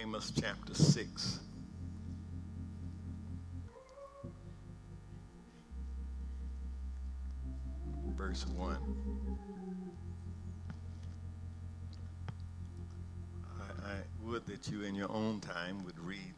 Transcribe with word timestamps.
Amos 0.00 0.32
chapter 0.40 0.72
6. 0.72 1.40
Verse 8.16 8.46
1. 8.46 8.76
I, 13.44 13.62
I 13.62 13.96
would 14.22 14.46
that 14.46 14.68
you 14.70 14.82
in 14.84 14.94
your 14.94 15.10
own 15.12 15.40
time 15.40 15.84
would 15.84 15.98
read 15.98 16.34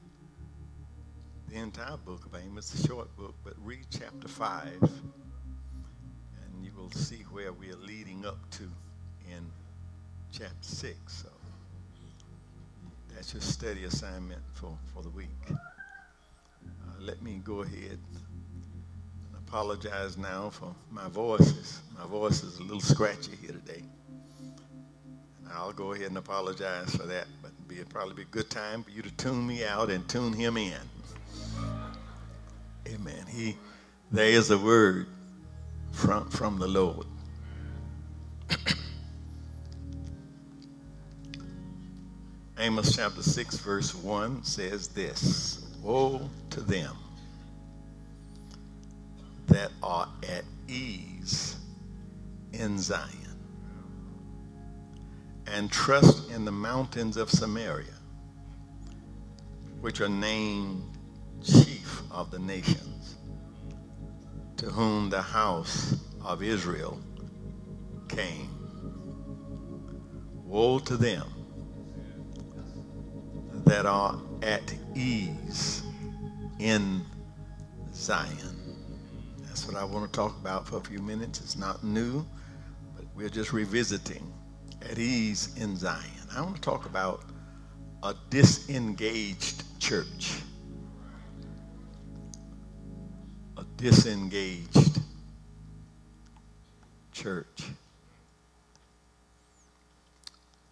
the 1.49 1.59
entire 1.59 1.97
book 1.99 2.27
of 2.27 2.35
Amos, 2.35 2.75
a 2.75 2.87
short 2.89 3.15
book, 3.17 3.35
but 3.45 3.55
read 3.63 3.87
chapter 3.91 4.27
5, 4.27 4.81
and 4.83 6.65
you 6.65 6.73
will 6.77 6.91
see 6.91 7.25
where 7.31 7.53
we 7.53 7.71
are 7.71 7.77
leading 7.77 8.27
up 8.27 8.39
to 8.53 8.65
in 9.31 9.47
chapter 10.33 10.57
6. 10.63 10.97
So 11.07 11.32
that's 13.23 13.34
your 13.34 13.41
study 13.41 13.84
assignment 13.84 14.41
for, 14.52 14.77
for 14.93 15.00
the 15.00 15.08
week. 15.11 15.29
Uh, 15.49 15.54
let 16.99 17.22
me 17.22 17.40
go 17.44 17.63
ahead 17.63 17.96
and 18.11 19.36
apologize 19.46 20.18
now 20.18 20.50
for 20.50 20.75
my 20.90 21.07
voices. 21.07 21.82
My 21.96 22.04
voice 22.04 22.43
is 22.43 22.58
a 22.58 22.64
little 22.64 22.80
scratchy 22.80 23.30
here 23.40 23.53
today. 23.53 23.85
And 25.39 25.53
I'll 25.53 25.72
go 25.72 25.93
ahead 25.93 26.08
and 26.08 26.18
apologize 26.18 26.96
for 26.96 27.04
that, 27.04 27.29
but 27.40 27.53
it'll 27.71 27.85
probably 27.85 28.14
be 28.14 28.22
a 28.22 28.32
good 28.32 28.50
time 28.50 28.82
for 28.82 28.90
you 28.90 29.03
to 29.03 29.11
tune 29.13 29.46
me 29.46 29.64
out 29.64 29.89
and 29.89 30.08
tune 30.08 30.32
him 30.32 30.57
in. 30.57 30.75
Amen. 32.89 33.25
He, 33.30 33.56
there 34.11 34.30
is 34.30 34.50
a 34.50 34.58
word 34.58 35.06
from, 35.92 36.28
from 36.28 36.58
the 36.58 36.66
Lord. 36.66 37.06
Amos 42.62 42.94
chapter 42.94 43.25
6, 43.25 43.56
verse 43.58 43.92
1 43.92 44.44
says 44.44 44.86
this 44.86 45.66
Woe 45.83 46.30
to 46.50 46.61
them 46.61 46.96
that 49.48 49.72
are 49.82 50.08
at 50.30 50.44
ease 50.69 51.56
in 52.52 52.78
Zion 52.78 53.10
and 55.48 55.72
trust 55.72 56.30
in 56.30 56.44
the 56.44 56.52
mountains 56.52 57.16
of 57.16 57.28
Samaria, 57.30 57.98
which 59.80 60.00
are 60.00 60.08
named 60.08 60.84
chief 61.42 62.02
of 62.12 62.30
the 62.30 62.38
nations, 62.38 63.16
to 64.58 64.66
whom 64.66 65.10
the 65.10 65.20
house 65.20 65.97
of 66.24 66.44
Israel 66.44 67.00
came. 68.08 68.50
Woe 70.47 70.78
to 70.78 70.97
them 70.97 71.41
that 73.64 73.86
are 73.86 74.18
at 74.42 74.74
ease 74.94 75.82
in 76.58 77.02
Zion. 77.94 78.56
That's 79.44 79.66
what 79.66 79.77
I 79.77 79.84
want 79.84 80.10
to 80.10 80.16
talk 80.16 80.36
about 80.41 80.66
for 80.66 80.78
a 80.78 80.80
few 80.80 80.98
minutes. 81.00 81.41
It's 81.41 81.56
not 81.56 81.84
new, 81.84 82.24
but 82.96 83.04
we're 83.14 83.28
just 83.28 83.52
revisiting 83.52 84.32
at 84.91 84.98
ease 84.98 85.56
in 85.56 85.77
Zion. 85.77 86.02
I 86.34 86.41
want 86.41 86.56
to 86.56 86.62
talk 86.62 86.86
about 86.86 87.24
a 88.02 88.14
disengaged 88.30 89.64
church. 89.80 90.38
A 93.56 93.64
disengaged 93.76 95.00
church. 97.12 97.64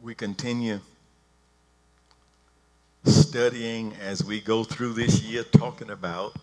We 0.00 0.14
continue 0.14 0.80
studying 3.04 3.94
as 4.00 4.24
we 4.24 4.40
go 4.40 4.64
through 4.64 4.92
this 4.92 5.22
year 5.22 5.42
talking 5.44 5.90
about 5.90 6.36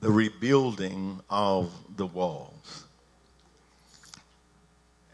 the 0.00 0.10
rebuilding 0.10 1.20
of 1.28 1.72
the 1.96 2.06
walls. 2.06 2.84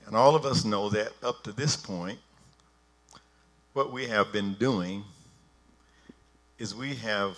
And 0.06 0.15
all 0.15 0.36
of 0.36 0.44
us 0.44 0.65
know 0.65 0.88
that 0.91 1.12
up 1.22 1.42
to 1.44 1.53
this 1.53 1.76
point, 1.76 2.19
what 3.72 3.92
we 3.92 4.06
have 4.06 4.32
been 4.32 4.54
doing 4.54 5.03
is 6.59 6.75
we 6.75 6.94
have 6.97 7.36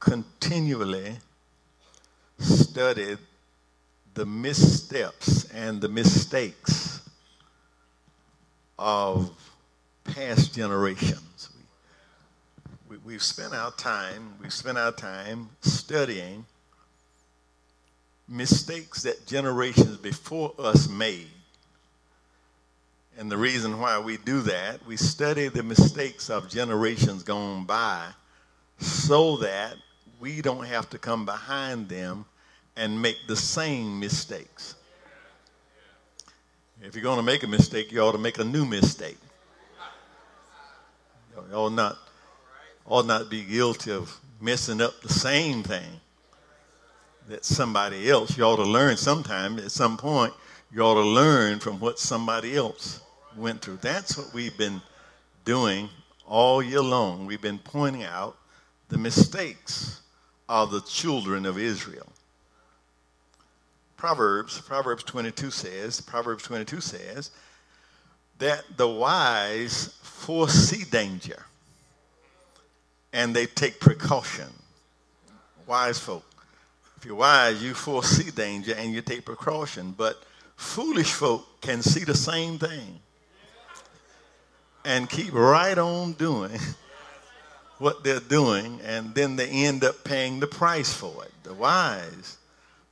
continually 0.00 1.16
studied 2.38 3.18
the 4.14 4.26
missteps 4.26 5.44
and 5.52 5.80
the 5.80 5.88
mistakes 5.88 7.08
of 8.78 9.30
past 10.04 10.54
generations. 10.54 11.50
We, 13.08 13.12
we, 13.12 13.14
have 13.14 13.22
spent 13.22 13.54
our 13.54 13.70
time, 13.70 14.34
we've 14.38 14.52
spent 14.52 14.76
our 14.76 14.92
time 14.92 15.48
studying 15.62 16.44
mistakes 18.28 19.04
that 19.04 19.26
generations 19.26 19.96
before 19.96 20.52
us 20.58 20.90
made. 20.90 21.28
And 23.16 23.30
the 23.30 23.38
reason 23.38 23.80
why 23.80 23.98
we 23.98 24.18
do 24.18 24.42
that, 24.42 24.84
we 24.86 24.98
study 24.98 25.48
the 25.48 25.62
mistakes 25.62 26.28
of 26.28 26.50
generations 26.50 27.22
gone 27.22 27.64
by 27.64 28.08
so 28.78 29.38
that 29.38 29.76
we 30.20 30.42
don't 30.42 30.66
have 30.66 30.90
to 30.90 30.98
come 30.98 31.24
behind 31.24 31.88
them 31.88 32.26
and 32.76 33.00
make 33.00 33.16
the 33.26 33.36
same 33.36 33.98
mistakes. 33.98 34.74
If 36.82 36.94
you're 36.94 37.02
going 37.02 37.16
to 37.16 37.22
make 37.22 37.42
a 37.42 37.48
mistake, 37.48 37.90
you 37.90 38.00
ought 38.00 38.12
to 38.12 38.18
make 38.18 38.36
a 38.36 38.44
new 38.44 38.66
mistake. 38.66 39.16
Ought 41.54 41.72
not, 41.72 41.96
ought 42.88 43.06
not 43.06 43.30
be 43.30 43.44
guilty 43.44 43.92
of 43.92 44.18
messing 44.40 44.80
up 44.80 45.00
the 45.02 45.08
same 45.08 45.62
thing 45.62 46.00
that 47.28 47.44
somebody 47.44 48.10
else. 48.10 48.36
You 48.36 48.44
ought 48.44 48.56
to 48.56 48.64
learn 48.64 48.96
sometime, 48.96 49.58
at 49.58 49.70
some 49.70 49.96
point, 49.96 50.32
you 50.72 50.80
ought 50.80 50.94
to 50.94 51.08
learn 51.08 51.58
from 51.58 51.78
what 51.78 51.98
somebody 51.98 52.56
else 52.56 53.00
went 53.36 53.60
through. 53.60 53.78
That's 53.82 54.16
what 54.16 54.32
we've 54.32 54.56
been 54.56 54.80
doing 55.44 55.88
all 56.26 56.62
year 56.62 56.82
long. 56.82 57.26
We've 57.26 57.40
been 57.40 57.58
pointing 57.58 58.04
out 58.04 58.36
the 58.88 58.98
mistakes 58.98 60.00
of 60.48 60.70
the 60.70 60.80
children 60.80 61.44
of 61.44 61.58
Israel. 61.58 62.06
Proverbs, 63.98 64.60
Proverbs 64.60 65.02
22 65.04 65.50
says, 65.50 66.00
Proverbs 66.00 66.44
22 66.44 66.80
says 66.80 67.30
that 68.38 68.64
the 68.76 68.88
wise 68.88 69.94
foresee 70.02 70.84
danger 70.84 71.44
and 73.18 73.34
they 73.34 73.46
take 73.46 73.80
precaution. 73.80 74.46
Wise 75.66 75.98
folk. 75.98 76.24
If 76.96 77.04
you're 77.04 77.16
wise, 77.16 77.60
you 77.60 77.74
foresee 77.74 78.30
danger 78.30 78.74
and 78.78 78.92
you 78.92 79.02
take 79.02 79.24
precaution. 79.24 79.92
But 79.96 80.22
foolish 80.54 81.12
folk 81.12 81.60
can 81.60 81.82
see 81.82 82.04
the 82.04 82.14
same 82.14 82.60
thing 82.60 83.00
and 84.84 85.10
keep 85.10 85.32
right 85.32 85.76
on 85.76 86.12
doing 86.12 86.60
what 87.78 88.04
they're 88.04 88.20
doing, 88.20 88.78
and 88.84 89.12
then 89.16 89.34
they 89.34 89.48
end 89.48 89.82
up 89.82 90.04
paying 90.04 90.38
the 90.38 90.46
price 90.46 90.92
for 90.92 91.24
it. 91.24 91.32
The 91.42 91.54
wise 91.54 92.36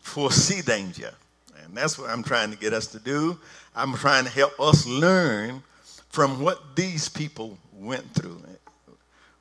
foresee 0.01 0.61
danger. 0.61 1.15
And 1.63 1.77
that's 1.77 1.97
what 2.01 2.11
I'm 2.11 2.25
trying 2.25 2.51
to 2.51 2.59
get 2.59 2.73
us 2.73 2.89
to 2.89 2.99
do. 2.99 3.39
I'm 3.77 3.95
trying 3.95 4.25
to 4.25 4.31
help 4.31 4.59
us 4.59 4.87
learn 4.87 5.63
from 6.09 6.41
what 6.41 6.75
these 6.75 7.09
people 7.09 7.59
went 7.73 8.13
through. 8.13 8.43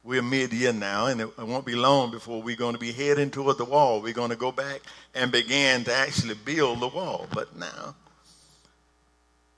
We're 0.05 0.21
mid-year 0.21 0.71
now, 0.71 1.07
and 1.07 1.19
it 1.19 1.35
won't 1.39 1.65
be 1.65 1.73
long 1.73 2.11
before 2.11 2.39
we're 2.39 2.55
going 2.55 2.75
to 2.75 2.79
be 2.79 2.91
heading 2.91 3.31
toward 3.31 3.57
the 3.57 3.65
wall. 3.65 3.99
We're 4.01 4.13
going 4.13 4.29
to 4.29 4.35
go 4.35 4.51
back 4.51 4.81
and 5.15 5.31
begin 5.31 5.83
to 5.85 5.93
actually 5.95 6.35
build 6.35 6.79
the 6.79 6.89
wall. 6.89 7.25
But 7.33 7.57
now, 7.57 7.95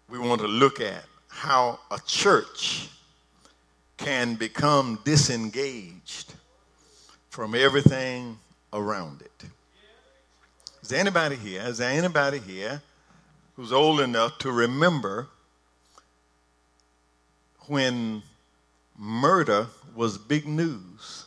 we 0.09 0.17
want 0.17 0.39
to 0.39 0.47
look 0.47 0.79
at 0.79 1.03
how 1.27 1.79
a 1.91 1.99
church 2.05 2.87
can 3.97 4.35
become 4.35 4.99
disengaged 5.03 6.33
from 7.29 7.53
everything 7.53 8.39
around 8.71 9.23
it. 9.23 9.49
Is 10.81 10.87
there 10.87 11.01
anybody 11.01 11.35
here? 11.35 11.61
Is 11.65 11.79
there 11.79 11.91
anybody 11.91 12.39
here 12.39 12.81
who's 13.57 13.73
old 13.73 13.99
enough 13.99 14.37
to 14.37 14.51
remember 14.53 15.27
when 17.67 18.23
murder 18.97 19.67
was 19.95 20.17
big 20.17 20.47
news? 20.47 21.25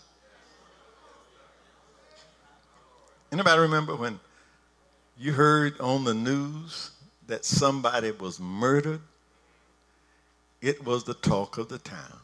Anybody 3.32 3.60
remember 3.60 3.94
when 3.94 4.18
you 5.16 5.32
heard 5.32 5.78
on 5.80 6.04
the 6.04 6.14
news 6.14 6.90
that 7.26 7.44
somebody 7.44 8.10
was 8.10 8.40
murdered? 8.40 9.00
It 10.60 10.84
was 10.84 11.04
the 11.04 11.14
talk 11.14 11.56
of 11.58 11.68
the 11.68 11.78
town. 11.78 12.18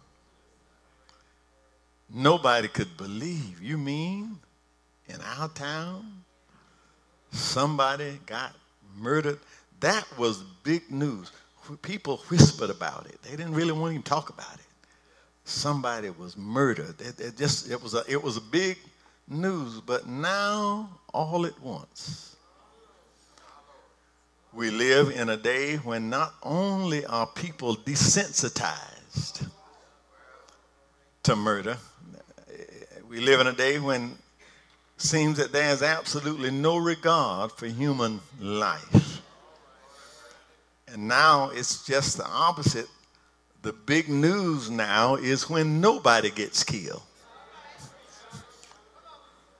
Nobody 2.13 2.69
could 2.69 2.97
believe. 2.97 3.63
You 3.63 3.79
mean 3.79 4.39
in 5.09 5.21
our 5.21 5.49
town 5.49 6.25
somebody 7.31 8.19
got 8.27 8.55
murdered? 8.99 9.39
That 9.81 10.07
was 10.19 10.43
big 10.63 10.91
news. 10.91 11.33
People 11.83 12.19
whispered 12.29 12.71
about 12.71 13.07
it. 13.07 13.21
They 13.23 13.31
didn't 13.31 13.55
really 13.55 13.73
want 13.73 13.91
to 13.91 13.95
even 13.95 14.03
talk 14.03 14.31
about 14.31 14.55
it. 14.55 14.66
Somebody 15.49 16.11
was 16.11 16.37
murdered. 16.37 17.01
It, 17.01 17.21
it 17.21 17.37
just 17.37 17.71
it 17.71 17.83
was 17.83 17.95
a 17.95 18.03
it 18.09 18.23
was 18.23 18.37
a 18.37 18.41
big 18.41 18.79
news, 19.29 19.81
but 19.81 20.07
now 20.07 20.91
all 21.13 21.47
at 21.47 21.61
once. 21.61 22.37
We 24.53 24.71
live 24.71 25.11
in 25.11 25.29
a 25.29 25.37
day 25.37 25.77
when 25.77 26.09
not 26.09 26.35
only 26.43 27.05
are 27.05 27.27
people 27.27 27.77
desensitized 27.77 29.47
to 31.25 31.37
murder, 31.37 31.77
we 33.09 33.21
live 33.21 33.41
in 33.41 33.47
a 33.49 33.53
day 33.53 33.79
when 33.79 34.17
seems 34.97 35.37
that 35.37 35.53
there's 35.53 35.83
absolutely 35.83 36.51
no 36.51 36.79
regard 36.79 37.53
for 37.53 37.67
human 37.67 38.21
life. 38.41 39.21
And 40.89 41.07
now 41.07 41.51
it's 41.51 41.85
just 41.85 42.17
the 42.17 42.27
opposite. 42.27 42.89
The 43.67 43.73
big 43.73 44.09
news 44.09 44.71
now 44.71 45.17
is 45.17 45.51
when 45.51 45.81
nobody 45.81 46.31
gets 46.31 46.63
killed. 46.63 47.03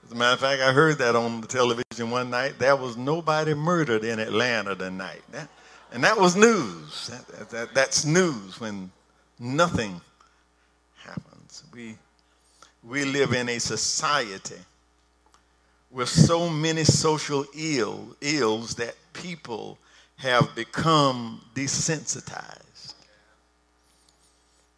As 0.05 0.13
a 0.13 0.15
matter 0.15 0.35
of 0.35 0.39
fact, 0.39 0.63
I 0.63 0.73
heard 0.73 0.99
that 0.99 1.17
on 1.17 1.41
the 1.41 1.49
television 1.49 2.13
one 2.13 2.31
night. 2.31 2.57
There 2.61 2.77
was 2.77 2.97
nobody 2.97 3.53
murdered 3.53 4.05
in 4.05 4.21
Atlanta 4.21 4.77
tonight. 4.77 5.23
That, 5.33 5.49
and 5.91 6.05
that 6.05 6.17
was 6.17 6.37
news. 6.37 7.09
That, 7.09 7.51
that, 7.51 7.75
that's 7.75 8.05
news 8.05 8.61
when 8.61 8.93
nothing 9.41 10.01
happens. 10.99 11.65
We, 11.75 11.97
we 12.85 13.05
live 13.05 13.33
in 13.33 13.49
a 13.49 13.59
society 13.59 14.61
with 15.91 16.09
so 16.09 16.49
many 16.49 16.85
social 16.85 17.45
Ill, 17.57 18.15
ills 18.21 18.77
that 18.77 18.95
people 19.15 19.79
have 20.19 20.55
become 20.55 21.41
desensitized. 21.57 22.66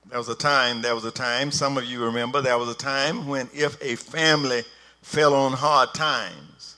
There 0.08 0.16
was 0.16 0.30
a 0.30 0.34
time, 0.34 0.80
there 0.80 0.94
was 0.94 1.04
a 1.04 1.10
time, 1.10 1.50
some 1.50 1.76
of 1.76 1.84
you 1.84 2.02
remember, 2.02 2.40
there 2.40 2.56
was 2.56 2.70
a 2.70 2.74
time 2.74 3.26
when 3.26 3.48
if 3.52 3.80
a 3.82 3.94
family 3.96 4.62
fell 5.02 5.34
on 5.34 5.52
hard 5.52 5.92
times. 5.92 6.76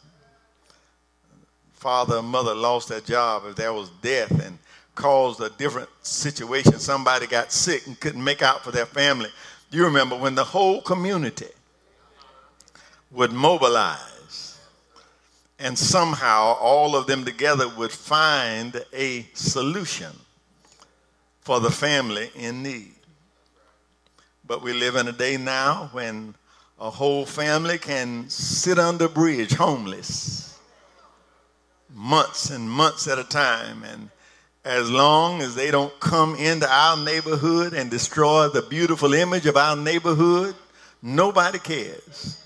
Father 1.74 2.18
and 2.18 2.26
mother 2.26 2.54
lost 2.54 2.88
their 2.88 3.00
job, 3.00 3.44
if 3.46 3.54
there 3.54 3.72
was 3.72 3.88
death 4.02 4.44
and 4.44 4.58
caused 4.96 5.40
a 5.40 5.48
different 5.50 5.88
situation, 6.02 6.80
somebody 6.80 7.28
got 7.28 7.52
sick 7.52 7.86
and 7.86 7.98
couldn't 8.00 8.22
make 8.22 8.42
out 8.42 8.64
for 8.64 8.72
their 8.72 8.84
family. 8.84 9.30
You 9.70 9.84
remember 9.84 10.16
when 10.16 10.34
the 10.34 10.44
whole 10.44 10.82
community 10.82 11.46
would 13.12 13.32
mobilize 13.32 14.58
and 15.60 15.78
somehow 15.78 16.56
all 16.60 16.96
of 16.96 17.06
them 17.06 17.24
together 17.24 17.68
would 17.68 17.92
find 17.92 18.84
a 18.92 19.24
solution 19.34 20.12
for 21.42 21.60
the 21.60 21.70
family 21.70 22.30
in 22.34 22.64
need. 22.64 22.94
But 24.50 24.62
we 24.62 24.72
live 24.72 24.96
in 24.96 25.06
a 25.06 25.12
day 25.12 25.36
now 25.36 25.90
when 25.92 26.34
a 26.80 26.90
whole 26.90 27.24
family 27.24 27.78
can 27.78 28.28
sit 28.28 28.80
under 28.80 29.04
a 29.04 29.08
bridge 29.08 29.54
homeless 29.54 30.58
months 31.94 32.50
and 32.50 32.68
months 32.68 33.06
at 33.06 33.16
a 33.16 33.22
time. 33.22 33.84
And 33.84 34.10
as 34.64 34.90
long 34.90 35.40
as 35.40 35.54
they 35.54 35.70
don't 35.70 36.00
come 36.00 36.34
into 36.34 36.68
our 36.68 36.96
neighborhood 36.96 37.74
and 37.74 37.92
destroy 37.92 38.48
the 38.48 38.62
beautiful 38.62 39.14
image 39.14 39.46
of 39.46 39.56
our 39.56 39.76
neighborhood, 39.76 40.56
nobody 41.00 41.60
cares. 41.60 42.44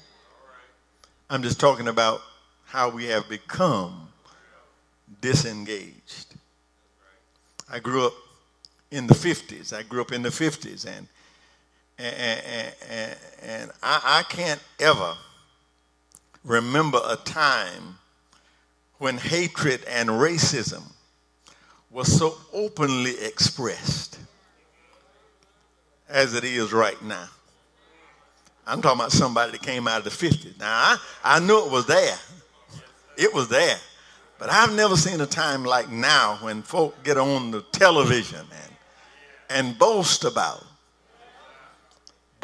I'm 1.31 1.43
just 1.43 1.59
talking 1.59 1.89
about 1.89 2.21
how 2.67 2.91
we 2.91 3.06
have 3.06 3.31
become 3.31 4.09
disengaged. 5.23 6.35
I 7.71 7.79
grew 7.79 8.09
up 8.09 8.15
in 8.91 9.06
the 9.06 9.15
50s. 9.15 9.73
I 9.73 9.85
grew 9.85 10.03
up 10.03 10.12
in 10.12 10.21
the 10.21 10.29
50s, 10.29 10.85
and 10.87 11.09
and, 11.99 12.73
and, 12.91 13.17
and 13.43 13.70
I, 13.82 14.20
I 14.20 14.23
can't 14.29 14.62
ever 14.81 15.14
remember 16.44 17.00
a 17.06 17.17
time 17.17 17.99
when 18.99 19.19
hatred 19.19 19.85
and 19.88 20.08
racism 20.08 20.82
was 21.91 22.17
so 22.17 22.37
openly 22.52 23.14
expressed 23.23 24.19
as 26.08 26.35
it 26.35 26.44
is 26.44 26.73
right 26.73 27.00
now. 27.02 27.29
I'm 28.67 28.81
talking 28.81 29.00
about 29.00 29.12
somebody 29.12 29.52
that 29.52 29.62
came 29.62 29.87
out 29.87 29.99
of 29.99 30.05
the 30.05 30.11
50s. 30.11 30.58
Now, 30.58 30.73
I, 30.73 30.99
I 31.23 31.41
knew 31.41 31.64
it 31.67 31.70
was 31.70 31.87
there. 31.87 32.17
It 33.17 33.32
was 33.32 33.49
there. 33.49 33.76
But 34.38 34.50
I've 34.50 34.75
never 34.75 34.96
seen 34.96 35.20
a 35.20 35.26
time 35.26 35.64
like 35.64 35.91
now 35.91 36.38
when 36.41 36.62
folk 36.62 37.02
get 37.05 37.17
on 37.17 37.50
the 37.50 37.62
television 37.73 38.41
and, 38.41 39.69
and 39.69 39.79
boast 39.79 40.25
about 40.25 40.64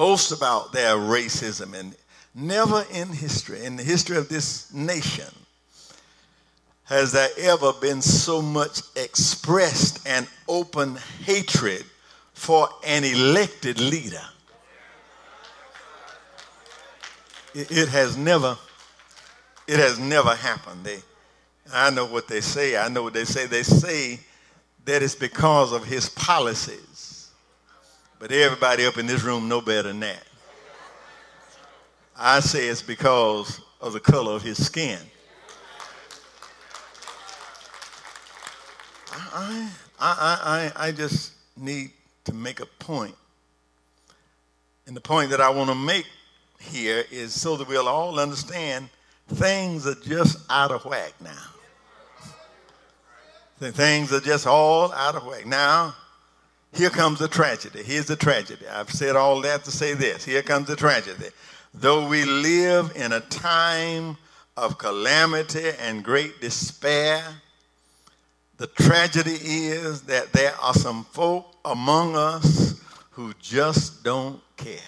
boast 0.00 0.32
about 0.32 0.72
their 0.72 0.94
racism. 0.94 1.78
And 1.78 1.94
never 2.34 2.86
in 2.90 3.08
history, 3.08 3.62
in 3.66 3.76
the 3.76 3.82
history 3.82 4.16
of 4.16 4.30
this 4.30 4.72
nation, 4.72 5.28
has 6.84 7.12
there 7.12 7.28
ever 7.36 7.74
been 7.74 8.00
so 8.00 8.40
much 8.40 8.80
expressed 8.96 10.08
and 10.08 10.26
open 10.48 10.96
hatred 11.26 11.84
for 12.32 12.66
an 12.86 13.04
elected 13.04 13.78
leader. 13.78 14.24
It, 17.54 17.70
it 17.70 17.88
has 17.90 18.16
never, 18.16 18.56
it 19.68 19.76
has 19.76 19.98
never 19.98 20.34
happened. 20.34 20.82
They, 20.82 21.00
I 21.74 21.90
know 21.90 22.06
what 22.06 22.26
they 22.26 22.40
say. 22.40 22.78
I 22.78 22.88
know 22.88 23.02
what 23.02 23.12
they 23.12 23.26
say. 23.26 23.44
They 23.44 23.64
say 23.64 24.20
that 24.86 25.02
it's 25.02 25.14
because 25.14 25.74
of 25.74 25.84
his 25.84 26.08
policies. 26.08 26.89
But 28.20 28.32
everybody 28.32 28.84
up 28.84 28.98
in 28.98 29.06
this 29.06 29.22
room 29.22 29.48
know 29.48 29.62
better 29.62 29.88
than 29.88 30.00
that. 30.00 30.22
I 32.14 32.40
say 32.40 32.68
it's 32.68 32.82
because 32.82 33.62
of 33.80 33.94
the 33.94 34.00
color 34.00 34.32
of 34.32 34.42
his 34.42 34.62
skin. 34.62 34.98
I, 39.10 39.70
I, 39.98 40.70
I, 40.76 40.88
I 40.88 40.92
just 40.92 41.32
need 41.56 41.92
to 42.24 42.34
make 42.34 42.60
a 42.60 42.66
point. 42.66 43.14
And 44.86 44.94
the 44.94 45.00
point 45.00 45.30
that 45.30 45.40
I 45.40 45.48
want 45.48 45.70
to 45.70 45.74
make 45.74 46.04
here 46.60 47.04
is 47.10 47.32
so 47.32 47.56
that 47.56 47.66
we'll 47.66 47.88
all 47.88 48.20
understand 48.20 48.90
things 49.28 49.86
are 49.86 49.94
just 49.94 50.36
out 50.50 50.72
of 50.72 50.84
whack 50.84 51.14
now. 51.22 51.46
Things 53.70 54.12
are 54.12 54.20
just 54.20 54.46
all 54.46 54.92
out 54.92 55.14
of 55.14 55.24
whack. 55.24 55.46
Now, 55.46 55.94
here 56.72 56.90
comes 56.90 57.18
the 57.18 57.28
tragedy. 57.28 57.82
Here's 57.82 58.06
the 58.06 58.16
tragedy. 58.16 58.66
I've 58.68 58.90
said 58.90 59.16
all 59.16 59.40
that 59.42 59.64
to 59.64 59.70
say 59.70 59.94
this. 59.94 60.24
Here 60.24 60.42
comes 60.42 60.68
the 60.68 60.76
tragedy. 60.76 61.28
Though 61.74 62.08
we 62.08 62.24
live 62.24 62.92
in 62.96 63.12
a 63.12 63.20
time 63.20 64.16
of 64.56 64.78
calamity 64.78 65.70
and 65.80 66.04
great 66.04 66.40
despair, 66.40 67.22
the 68.56 68.66
tragedy 68.68 69.32
is 69.32 70.02
that 70.02 70.32
there 70.32 70.54
are 70.60 70.74
some 70.74 71.04
folk 71.04 71.56
among 71.64 72.14
us 72.14 72.80
who 73.10 73.32
just 73.40 74.04
don't 74.04 74.40
care. 74.56 74.78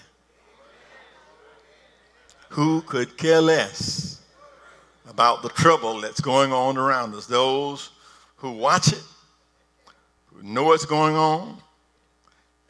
Who 2.50 2.82
could 2.82 3.16
care 3.16 3.40
less 3.40 4.20
about 5.08 5.42
the 5.42 5.48
trouble 5.48 6.00
that's 6.00 6.20
going 6.20 6.52
on 6.52 6.76
around 6.76 7.14
us? 7.14 7.26
Those 7.26 7.90
who 8.36 8.52
watch 8.52 8.92
it, 8.92 9.02
who 10.26 10.42
know 10.42 10.64
what's 10.64 10.84
going 10.84 11.16
on, 11.16 11.61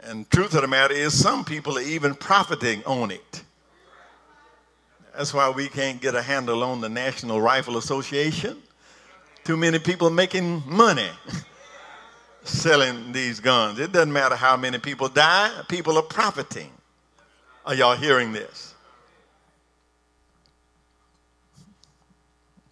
and 0.05 0.29
truth 0.31 0.55
of 0.55 0.63
the 0.63 0.69
matter 0.69 0.95
is, 0.95 1.19
some 1.19 1.45
people 1.45 1.79
are 1.79 1.83
even 1.83 2.15
profiting 2.15 2.83
on 2.85 3.11
it. 3.11 3.43
That's 5.17 5.33
why 5.35 5.51
we 5.51 5.69
can't 5.69 6.01
get 6.01 6.15
a 6.15 6.23
handle 6.23 6.65
on 6.65 6.81
the 6.81 6.89
National 6.89 7.41
Rifle 7.41 7.77
Association. 7.77 8.57
Too 9.45 9.57
many 9.57 9.79
people 9.79 10.11
making 10.11 10.63
money 10.67 11.11
selling 12.45 13.13
these 13.13 13.39
guns. 13.39 13.79
It 13.79 13.93
doesn't 13.93 14.13
matter 14.13 14.37
how 14.37 14.57
many 14.57 14.79
people 14.79 15.09
die, 15.09 15.51
people 15.69 15.97
are 15.99 16.03
profiting. 16.03 16.71
Are 17.65 17.75
y'all 17.75 17.97
hearing 17.97 18.33
this? 18.33 18.75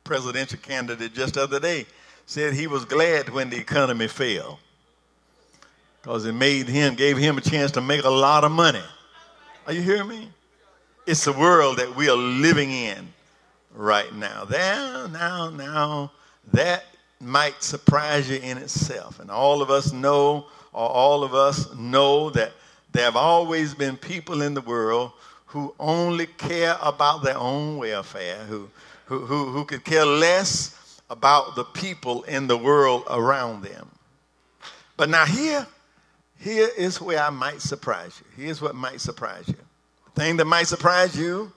Presidential 0.03 0.59
candidate 0.59 1.15
just 1.15 1.35
the 1.35 1.43
other 1.43 1.61
day 1.61 1.87
said 2.27 2.55
he 2.55 2.67
was 2.67 2.85
glad 2.85 3.29
when 3.29 3.51
the 3.51 3.57
economy 3.57 4.09
fell 4.09 4.59
because 6.03 6.25
it 6.25 6.33
made 6.33 6.69
him, 6.69 6.95
gave 6.95 7.17
him 7.17 7.39
a 7.39 7.41
chance 7.41 7.71
to 7.73 7.81
make 7.81 8.05
a 8.05 8.11
lot 8.11 8.45
of 8.45 8.53
money. 8.53 8.83
Are 9.67 9.73
you 9.73 9.83
hearing 9.83 10.09
me? 10.09 10.29
It's 11.07 11.25
the 11.25 11.33
world 11.33 11.79
that 11.79 11.95
we 11.95 12.09
are 12.09 12.17
living 12.17 12.71
in 12.71 13.13
right 13.75 14.13
now. 14.15 14.45
There, 14.45 15.09
now, 15.09 15.51
now, 15.51 16.13
that 16.53 16.85
might 17.21 17.63
surprise 17.63 18.31
you 18.31 18.37
in 18.37 18.59
itself. 18.59 19.21
And 19.21 19.31
all 19.31 19.61
of 19.63 19.71
us 19.71 19.93
know, 19.93 20.47
or 20.73 20.89
all 20.89 21.23
of 21.23 21.35
us 21.35 21.75
know 21.75 22.31
that 22.31 22.53
there 22.93 23.05
have 23.05 23.17
always 23.17 23.75
been 23.75 23.97
people 23.97 24.43
in 24.43 24.55
the 24.55 24.61
world 24.61 25.13
who 25.47 25.75
only 25.79 26.27
care 26.27 26.77
about 26.81 27.23
their 27.23 27.37
own 27.37 27.77
welfare, 27.77 28.39
who, 28.49 28.71
who, 29.07 29.21
who, 29.21 29.47
who 29.47 29.65
could 29.65 29.85
care 29.85 30.07
less 30.07 31.01
about 31.11 31.57
the 31.57 31.65
people 31.65 32.23
in 32.23 32.47
the 32.47 32.57
world 32.57 33.05
around 33.11 33.63
them. 33.63 33.91
But 34.97 35.11
now 35.11 35.25
here, 35.25 35.67
here 36.41 36.71
is 36.77 37.01
where 37.01 37.23
I 37.23 37.29
might 37.29 37.61
surprise 37.61 38.19
you. 38.19 38.45
Here's 38.45 38.63
what 38.63 38.75
might 38.75 39.01
surprise 39.01 39.47
you. 39.47 39.57
The 40.07 40.21
thing 40.21 40.37
that 40.39 40.47
might 40.47 40.67
surprise 40.67 41.17
you 41.17 41.53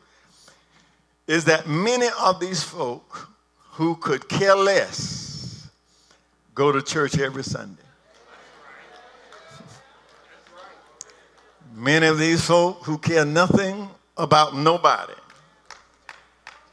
is 1.26 1.46
that 1.46 1.68
many 1.68 2.08
of 2.20 2.42
these 2.42 2.62
folk 2.62 3.30
who 3.72 3.96
could 3.96 4.28
care 4.28 4.56
less 4.56 5.70
go 6.54 6.72
to 6.72 6.82
church 6.82 7.18
every 7.18 7.44
Sunday. 7.44 7.82
Many 11.74 12.08
of 12.08 12.20
these 12.20 12.46
folk 12.46 12.84
who 12.84 12.98
care 12.98 13.26
nothing 13.26 13.90
about 14.18 14.56
nobody 14.56 15.14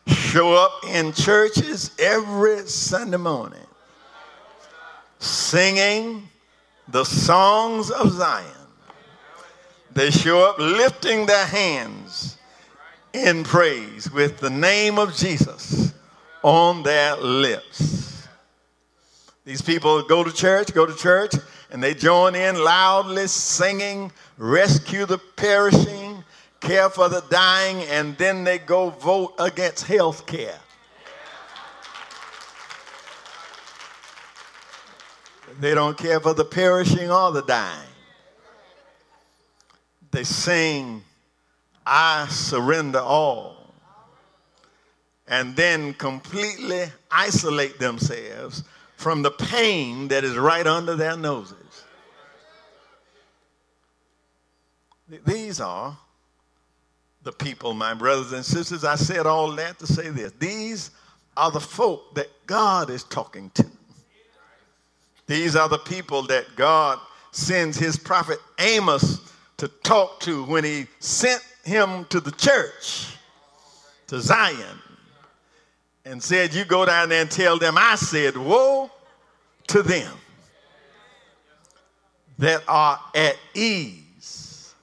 show 0.09 0.53
up 0.55 0.73
in 0.89 1.13
churches 1.13 1.93
every 1.99 2.67
Sunday 2.67 3.17
morning 3.17 3.59
singing 5.21 6.29
the 6.91 7.05
songs 7.05 7.91
of 7.91 8.13
Zion. 8.13 8.47
They 9.93 10.11
show 10.11 10.49
up 10.49 10.59
lifting 10.59 11.27
their 11.27 11.47
hands 11.47 12.39
in 13.13 13.45
praise 13.45 14.11
with 14.11 14.39
the 14.39 14.51
name 14.51 14.99
of 14.99 15.15
Jesus 15.17 15.93
on 16.43 16.83
their 16.83 17.17
lips. 17.17 18.29
These 19.45 19.63
people 19.63 20.03
go 20.03 20.23
to 20.23 20.33
church, 20.33 20.73
go 20.73 20.87
to 20.87 20.95
church, 20.95 21.35
and 21.71 21.83
they 21.83 21.95
join 21.95 22.35
in 22.35 22.63
loudly 22.63 23.27
singing, 23.27 24.13
rescue 24.39 25.07
the 25.07 25.19
perishing, 25.19 26.23
care 26.61 26.91
for 26.91 27.09
the 27.09 27.23
dying, 27.31 27.83
and 27.85 28.17
then 28.17 28.45
they 28.45 28.59
go 28.59 28.91
vote 28.91 29.35
against 29.39 29.87
health 29.87 30.27
care. 30.27 30.59
They 35.59 35.75
don't 35.75 35.99
care 35.99 36.21
for 36.21 36.35
the 36.35 36.45
perishing 36.45 37.11
or 37.11 37.33
the 37.33 37.43
dying. 37.43 37.89
They 40.11 40.25
sing, 40.25 41.03
I 41.87 42.27
surrender 42.29 43.01
all. 43.01 43.57
And 45.29 45.55
then 45.55 45.95
completely 45.95 46.87
isolate 47.11 47.79
themselves 47.79 48.65
from 48.97 49.23
the 49.23 49.31
pain 49.31 50.09
that 50.09 50.25
is 50.25 50.37
right 50.37 50.67
under 50.67 50.97
their 50.97 51.17
noses. 51.17 51.85
These 55.27 55.61
are 55.61 55.97
the 57.23 57.33
people, 57.33 57.75
my 57.75 57.95
brothers 57.95 58.33
and 58.33 58.45
sisters. 58.45 58.85
I 58.85 58.97
said 58.97 59.27
all 59.27 59.53
that 59.53 59.79
to 59.79 59.87
say 59.87 60.09
this. 60.11 60.33
These 60.39 60.91
are 61.37 61.51
the 61.51 61.61
folk 61.61 62.15
that 62.15 62.29
God 62.47 62.91
is 62.91 63.05
talking 63.05 63.51
to. 63.55 63.67
These 65.31 65.55
are 65.55 65.69
the 65.69 65.79
people 65.79 66.23
that 66.23 66.57
God 66.57 66.99
sends 67.31 67.79
his 67.79 67.97
prophet 67.97 68.41
Amos 68.59 69.33
to 69.59 69.69
talk 69.69 70.19
to 70.23 70.43
when 70.43 70.65
he 70.65 70.89
sent 70.99 71.41
him 71.63 72.05
to 72.07 72.19
the 72.19 72.33
church, 72.33 73.15
to 74.09 74.21
Zion, 74.21 74.81
and 76.05 76.21
said, 76.21 76.53
You 76.53 76.65
go 76.65 76.85
down 76.85 77.11
there 77.11 77.21
and 77.21 77.31
tell 77.31 77.61
them, 77.61 77.77
I 77.79 77.95
said, 77.95 78.37
Woe 78.37 78.91
to 79.69 79.85
them 79.85 80.13
that 82.39 82.65
are 82.67 82.99
at 83.15 83.37
ease 83.55 84.75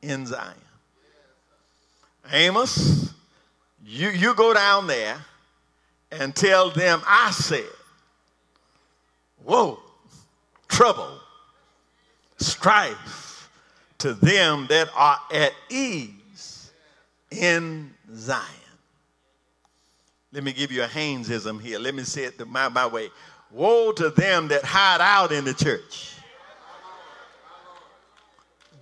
in 0.00 0.26
Zion. 0.26 0.54
Amos, 2.30 3.12
you, 3.84 4.10
you 4.10 4.32
go 4.34 4.54
down 4.54 4.86
there 4.86 5.16
and 6.12 6.36
tell 6.36 6.70
them, 6.70 7.02
I 7.04 7.32
said, 7.32 7.66
Whoa, 9.42 9.80
trouble, 10.68 11.18
strife 12.36 13.50
to 13.98 14.14
them 14.14 14.66
that 14.68 14.88
are 14.94 15.18
at 15.32 15.52
ease 15.70 16.70
in 17.30 17.92
Zion. 18.14 18.44
Let 20.32 20.44
me 20.44 20.52
give 20.52 20.70
you 20.70 20.82
a 20.82 20.86
Haynesism 20.86 21.60
here. 21.60 21.78
Let 21.78 21.94
me 21.94 22.04
say 22.04 22.24
it 22.24 22.46
my, 22.46 22.68
my 22.68 22.86
way. 22.86 23.08
Woe 23.50 23.92
to 23.92 24.10
them 24.10 24.48
that 24.48 24.62
hide 24.62 25.00
out 25.00 25.32
in 25.32 25.44
the 25.44 25.54
church. 25.54 26.14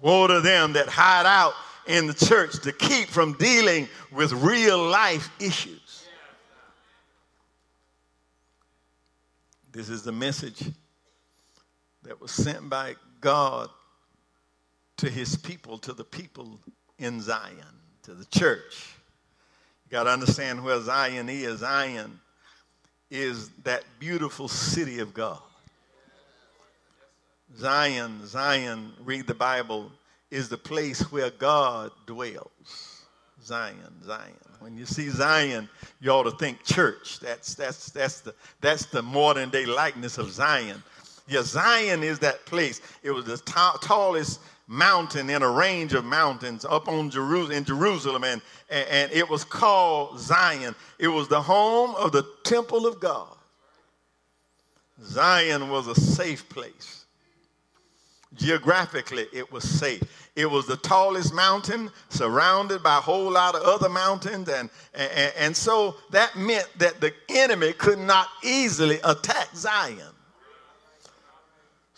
Woe 0.02 0.26
to 0.26 0.40
them 0.40 0.72
that 0.74 0.88
hide 0.88 1.24
out 1.24 1.54
in 1.86 2.06
the 2.06 2.14
church 2.14 2.60
to 2.62 2.72
keep 2.72 3.08
from 3.08 3.34
dealing 3.34 3.88
with 4.10 4.32
real 4.32 4.78
life 4.78 5.30
issues. 5.40 6.04
This 9.72 9.88
is 9.88 10.02
the 10.02 10.12
message 10.12 10.62
that 12.06 12.20
was 12.20 12.30
sent 12.30 12.68
by 12.70 12.94
God 13.20 13.68
to 14.98 15.10
his 15.10 15.36
people, 15.36 15.78
to 15.78 15.92
the 15.92 16.04
people 16.04 16.58
in 16.98 17.20
Zion, 17.20 17.80
to 18.04 18.14
the 18.14 18.24
church. 18.26 18.94
You 19.84 19.90
got 19.90 20.04
to 20.04 20.10
understand 20.10 20.62
where 20.64 20.80
Zion 20.80 21.28
is. 21.28 21.60
Zion 21.60 22.18
is 23.10 23.50
that 23.64 23.84
beautiful 23.98 24.48
city 24.48 25.00
of 25.00 25.12
God. 25.12 25.40
Zion, 27.56 28.26
Zion, 28.26 28.92
read 29.04 29.26
the 29.26 29.34
Bible, 29.34 29.90
is 30.30 30.48
the 30.48 30.58
place 30.58 31.00
where 31.12 31.30
God 31.30 31.90
dwells. 32.06 33.04
Zion, 33.42 34.02
Zion. 34.04 34.34
When 34.58 34.76
you 34.76 34.86
see 34.86 35.08
Zion, 35.08 35.68
you 36.00 36.10
ought 36.10 36.24
to 36.24 36.32
think 36.32 36.64
church. 36.64 37.20
That's, 37.20 37.54
that's, 37.54 37.90
that's, 37.90 38.20
the, 38.20 38.34
that's 38.60 38.86
the 38.86 39.02
modern 39.02 39.50
day 39.50 39.66
likeness 39.66 40.18
of 40.18 40.32
Zion. 40.32 40.82
Yeah, 41.28 41.42
Zion 41.42 42.02
is 42.02 42.18
that 42.20 42.46
place. 42.46 42.80
It 43.02 43.10
was 43.10 43.24
the 43.24 43.36
t- 43.38 43.52
tallest 43.82 44.40
mountain 44.68 45.30
in 45.30 45.42
a 45.42 45.50
range 45.50 45.92
of 45.94 46.04
mountains 46.04 46.64
up 46.64 46.88
on 46.88 47.06
in 47.06 47.64
Jerusalem, 47.64 48.24
and, 48.24 48.42
and, 48.70 48.88
and 48.88 49.12
it 49.12 49.28
was 49.28 49.44
called 49.44 50.18
Zion. 50.18 50.74
It 50.98 51.08
was 51.08 51.28
the 51.28 51.40
home 51.40 51.94
of 51.96 52.12
the 52.12 52.26
temple 52.44 52.86
of 52.86 53.00
God. 53.00 53.36
Zion 55.02 55.68
was 55.68 55.86
a 55.86 55.94
safe 55.94 56.48
place. 56.48 57.04
Geographically, 58.34 59.26
it 59.32 59.50
was 59.50 59.64
safe. 59.64 60.02
It 60.36 60.50
was 60.50 60.66
the 60.66 60.76
tallest 60.76 61.32
mountain, 61.32 61.90
surrounded 62.08 62.82
by 62.82 62.98
a 62.98 63.00
whole 63.00 63.30
lot 63.30 63.54
of 63.54 63.62
other 63.62 63.88
mountains. 63.88 64.48
And, 64.48 64.68
and, 64.94 65.32
and 65.38 65.56
so 65.56 65.96
that 66.10 66.36
meant 66.36 66.68
that 66.78 67.00
the 67.00 67.14
enemy 67.30 67.72
could 67.72 67.98
not 67.98 68.28
easily 68.42 68.98
attack 69.04 69.48
Zion. 69.54 70.15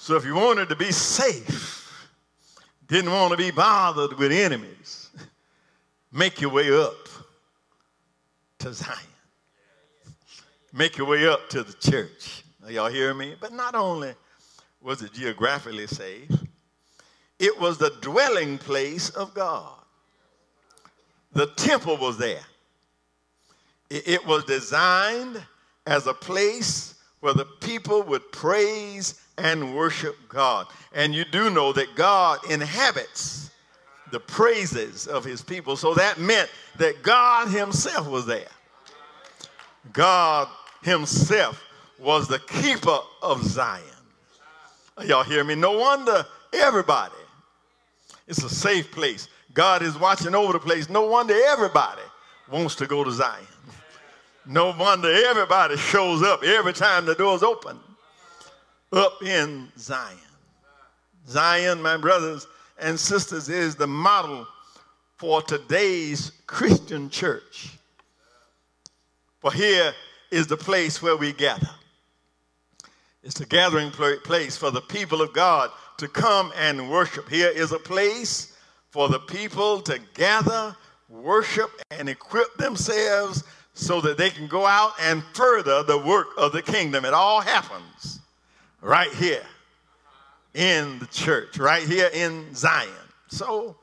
So 0.00 0.14
if 0.14 0.24
you 0.24 0.36
wanted 0.36 0.68
to 0.68 0.76
be 0.76 0.92
safe, 0.92 2.08
didn't 2.86 3.10
want 3.10 3.32
to 3.32 3.36
be 3.36 3.50
bothered 3.50 4.16
with 4.16 4.30
enemies, 4.30 5.10
make 6.12 6.40
your 6.40 6.50
way 6.50 6.72
up 6.72 7.08
to 8.60 8.72
Zion. 8.72 8.96
Make 10.72 10.96
your 10.96 11.08
way 11.08 11.26
up 11.26 11.50
to 11.50 11.64
the 11.64 11.72
church. 11.72 12.44
Are 12.64 12.70
y'all 12.70 12.88
hearing 12.88 13.18
me? 13.18 13.34
But 13.38 13.52
not 13.52 13.74
only 13.74 14.14
was 14.80 15.02
it 15.02 15.12
geographically 15.12 15.88
safe, 15.88 16.30
it 17.40 17.60
was 17.60 17.76
the 17.76 17.90
dwelling 18.00 18.56
place 18.56 19.10
of 19.10 19.34
God. 19.34 19.74
The 21.32 21.48
temple 21.56 21.96
was 21.96 22.16
there. 22.18 22.46
It 23.90 24.24
was 24.24 24.44
designed 24.44 25.42
as 25.86 26.06
a 26.06 26.14
place 26.14 26.94
where 27.18 27.34
the 27.34 27.46
people 27.46 28.02
would 28.04 28.30
praise 28.30 29.20
and 29.38 29.74
worship 29.74 30.16
God. 30.28 30.66
And 30.92 31.14
you 31.14 31.24
do 31.24 31.50
know 31.50 31.72
that 31.72 31.94
God 31.94 32.40
inhabits 32.50 33.50
the 34.10 34.20
praises 34.20 35.06
of 35.06 35.24
his 35.24 35.42
people. 35.42 35.76
So 35.76 35.94
that 35.94 36.18
meant 36.18 36.50
that 36.78 37.02
God 37.02 37.48
himself 37.48 38.08
was 38.08 38.26
there. 38.26 38.48
God 39.92 40.48
himself 40.82 41.62
was 41.98 42.28
the 42.28 42.38
keeper 42.38 42.98
of 43.22 43.42
Zion. 43.44 43.84
Y'all 45.04 45.24
hear 45.24 45.44
me? 45.44 45.54
No 45.54 45.78
wonder 45.78 46.24
everybody. 46.52 47.14
It's 48.26 48.42
a 48.42 48.50
safe 48.50 48.90
place. 48.90 49.28
God 49.54 49.82
is 49.82 49.98
watching 49.98 50.34
over 50.34 50.52
the 50.52 50.58
place. 50.58 50.88
No 50.88 51.06
wonder 51.06 51.34
everybody 51.46 52.02
wants 52.50 52.74
to 52.76 52.86
go 52.86 53.04
to 53.04 53.12
Zion. 53.12 53.46
No 54.50 54.74
wonder 54.78 55.12
everybody 55.26 55.76
shows 55.76 56.22
up 56.22 56.42
every 56.42 56.72
time 56.72 57.04
the 57.04 57.14
door's 57.14 57.42
open 57.42 57.78
up 58.92 59.22
in 59.22 59.68
Zion. 59.76 60.16
Zion, 61.26 61.82
my 61.82 61.96
brothers 61.96 62.46
and 62.80 62.98
sisters, 62.98 63.48
is 63.48 63.76
the 63.76 63.86
model 63.86 64.46
for 65.16 65.42
today's 65.42 66.32
Christian 66.46 67.10
church. 67.10 67.70
For 69.40 69.52
here 69.52 69.92
is 70.30 70.46
the 70.46 70.56
place 70.56 71.02
where 71.02 71.16
we 71.16 71.32
gather. 71.32 71.70
It's 73.22 73.40
a 73.40 73.46
gathering 73.46 73.90
place 73.90 74.56
for 74.56 74.70
the 74.70 74.80
people 74.80 75.20
of 75.20 75.32
God 75.32 75.70
to 75.98 76.08
come 76.08 76.52
and 76.56 76.90
worship. 76.90 77.28
Here 77.28 77.50
is 77.50 77.72
a 77.72 77.78
place 77.78 78.56
for 78.90 79.08
the 79.08 79.18
people 79.18 79.80
to 79.82 80.00
gather, 80.14 80.74
worship, 81.08 81.70
and 81.90 82.08
equip 82.08 82.56
themselves 82.56 83.44
so 83.74 84.00
that 84.00 84.16
they 84.16 84.30
can 84.30 84.46
go 84.46 84.66
out 84.66 84.92
and 85.00 85.22
further 85.34 85.82
the 85.82 85.98
work 85.98 86.28
of 86.38 86.52
the 86.52 86.62
kingdom. 86.62 87.04
It 87.04 87.12
all 87.12 87.40
happens 87.40 88.20
right 88.80 89.12
here 89.12 89.44
in 90.54 90.98
the 90.98 91.06
church, 91.06 91.58
right 91.58 91.82
here 91.82 92.10
in 92.12 92.54
Zion. 92.54 92.88
So, 93.28 93.76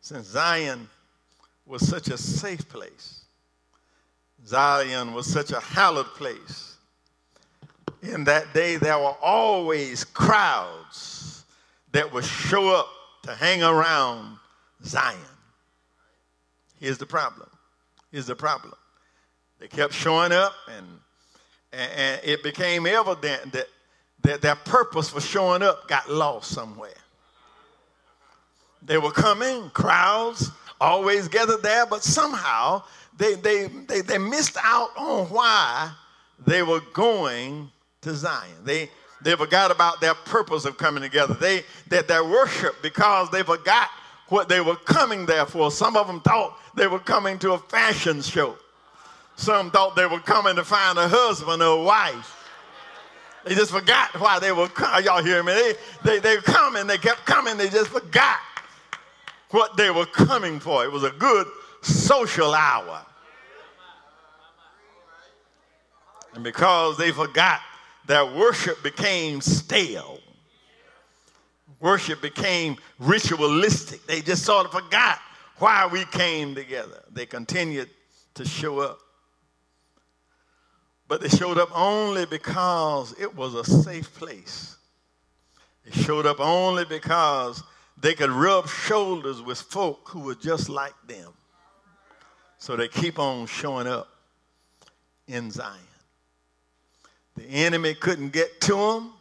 since 0.00 0.26
Zion 0.26 0.88
was 1.66 1.86
such 1.86 2.08
a 2.08 2.18
safe 2.18 2.68
place, 2.68 3.24
Zion 4.46 5.12
was 5.12 5.26
such 5.26 5.52
a 5.52 5.60
hallowed 5.60 6.06
place, 6.06 6.76
in 8.02 8.24
that 8.24 8.52
day 8.54 8.76
there 8.76 8.98
were 8.98 9.16
always 9.22 10.04
crowds 10.04 11.44
that 11.92 12.12
would 12.12 12.24
show 12.24 12.74
up 12.74 12.88
to 13.22 13.34
hang 13.34 13.62
around 13.62 14.38
Zion. 14.84 15.18
Here's 16.78 16.98
the 16.98 17.06
problem. 17.06 17.48
Here's 18.10 18.26
the 18.26 18.36
problem. 18.36 18.74
They 19.58 19.68
kept 19.68 19.92
showing 19.92 20.32
up, 20.32 20.54
and, 20.76 20.86
and 21.72 22.20
it 22.24 22.42
became 22.42 22.86
evident 22.86 23.52
that, 23.52 23.66
that 24.22 24.42
their 24.42 24.56
purpose 24.56 25.10
for 25.10 25.20
showing 25.20 25.62
up 25.62 25.88
got 25.88 26.10
lost 26.10 26.50
somewhere. 26.50 26.90
They 28.82 28.98
were 28.98 29.12
coming, 29.12 29.70
crowds 29.70 30.50
always 30.80 31.28
gathered 31.28 31.62
there, 31.62 31.86
but 31.86 32.02
somehow 32.02 32.82
they, 33.16 33.34
they, 33.34 33.66
they, 33.66 34.00
they 34.00 34.18
missed 34.18 34.56
out 34.62 34.90
on 34.96 35.26
why 35.26 35.92
they 36.46 36.62
were 36.62 36.80
going 36.94 37.70
to 38.00 38.14
Zion. 38.14 38.50
They, 38.64 38.90
they 39.22 39.36
forgot 39.36 39.70
about 39.70 40.00
their 40.00 40.14
purpose 40.14 40.64
of 40.64 40.78
coming 40.78 41.02
together. 41.02 41.34
They 41.34 41.64
that 41.88 42.08
their 42.08 42.24
worship 42.24 42.76
because 42.82 43.30
they 43.30 43.42
forgot 43.42 43.88
what 44.28 44.48
they 44.48 44.60
were 44.60 44.76
coming 44.76 45.26
there 45.26 45.44
for. 45.44 45.70
Some 45.70 45.96
of 45.96 46.06
them 46.06 46.20
thought 46.22 46.56
they 46.74 46.86
were 46.86 46.98
coming 46.98 47.38
to 47.40 47.52
a 47.52 47.58
fashion 47.58 48.22
show. 48.22 48.56
Some 49.36 49.70
thought 49.70 49.96
they 49.96 50.06
were 50.06 50.20
coming 50.20 50.56
to 50.56 50.64
find 50.64 50.98
a 50.98 51.08
husband 51.08 51.62
or 51.62 51.80
a 51.80 51.82
wife. 51.82 52.39
They 53.44 53.54
just 53.54 53.70
forgot 53.70 54.18
why 54.20 54.38
they 54.38 54.52
were 54.52 54.68
coming. 54.68 55.04
Y'all 55.04 55.22
hear 55.22 55.42
me? 55.42 55.52
They, 55.52 55.74
they, 56.04 56.18
they 56.20 56.36
were 56.36 56.42
coming. 56.42 56.86
They 56.86 56.98
kept 56.98 57.24
coming. 57.24 57.56
They 57.56 57.68
just 57.68 57.90
forgot 57.90 58.38
what 59.50 59.76
they 59.76 59.90
were 59.90 60.06
coming 60.06 60.60
for. 60.60 60.84
It 60.84 60.92
was 60.92 61.04
a 61.04 61.10
good 61.10 61.46
social 61.82 62.52
hour. 62.54 63.04
And 66.34 66.44
because 66.44 66.96
they 66.96 67.10
forgot, 67.10 67.60
their 68.06 68.24
worship 68.24 68.82
became 68.82 69.40
stale. 69.40 70.20
Worship 71.80 72.20
became 72.20 72.76
ritualistic. 72.98 74.06
They 74.06 74.20
just 74.20 74.44
sort 74.44 74.66
of 74.66 74.72
forgot 74.72 75.18
why 75.58 75.86
we 75.86 76.04
came 76.06 76.54
together. 76.54 77.02
They 77.10 77.26
continued 77.26 77.88
to 78.34 78.44
show 78.44 78.80
up. 78.80 79.00
But 81.10 81.20
they 81.20 81.28
showed 81.28 81.58
up 81.58 81.76
only 81.76 82.24
because 82.24 83.16
it 83.18 83.34
was 83.34 83.54
a 83.54 83.64
safe 83.64 84.14
place. 84.14 84.76
They 85.84 85.90
showed 85.90 86.24
up 86.24 86.38
only 86.38 86.84
because 86.84 87.64
they 88.00 88.14
could 88.14 88.30
rub 88.30 88.68
shoulders 88.68 89.42
with 89.42 89.60
folk 89.60 90.08
who 90.08 90.20
were 90.20 90.36
just 90.36 90.68
like 90.68 90.94
them. 91.08 91.32
So 92.58 92.76
they 92.76 92.86
keep 92.86 93.18
on 93.18 93.46
showing 93.46 93.88
up 93.88 94.06
in 95.26 95.50
Zion. 95.50 95.80
The 97.34 97.42
enemy 97.42 97.94
couldn't 97.94 98.32
get 98.32 98.60
to 98.60 98.76
them. 98.76 99.12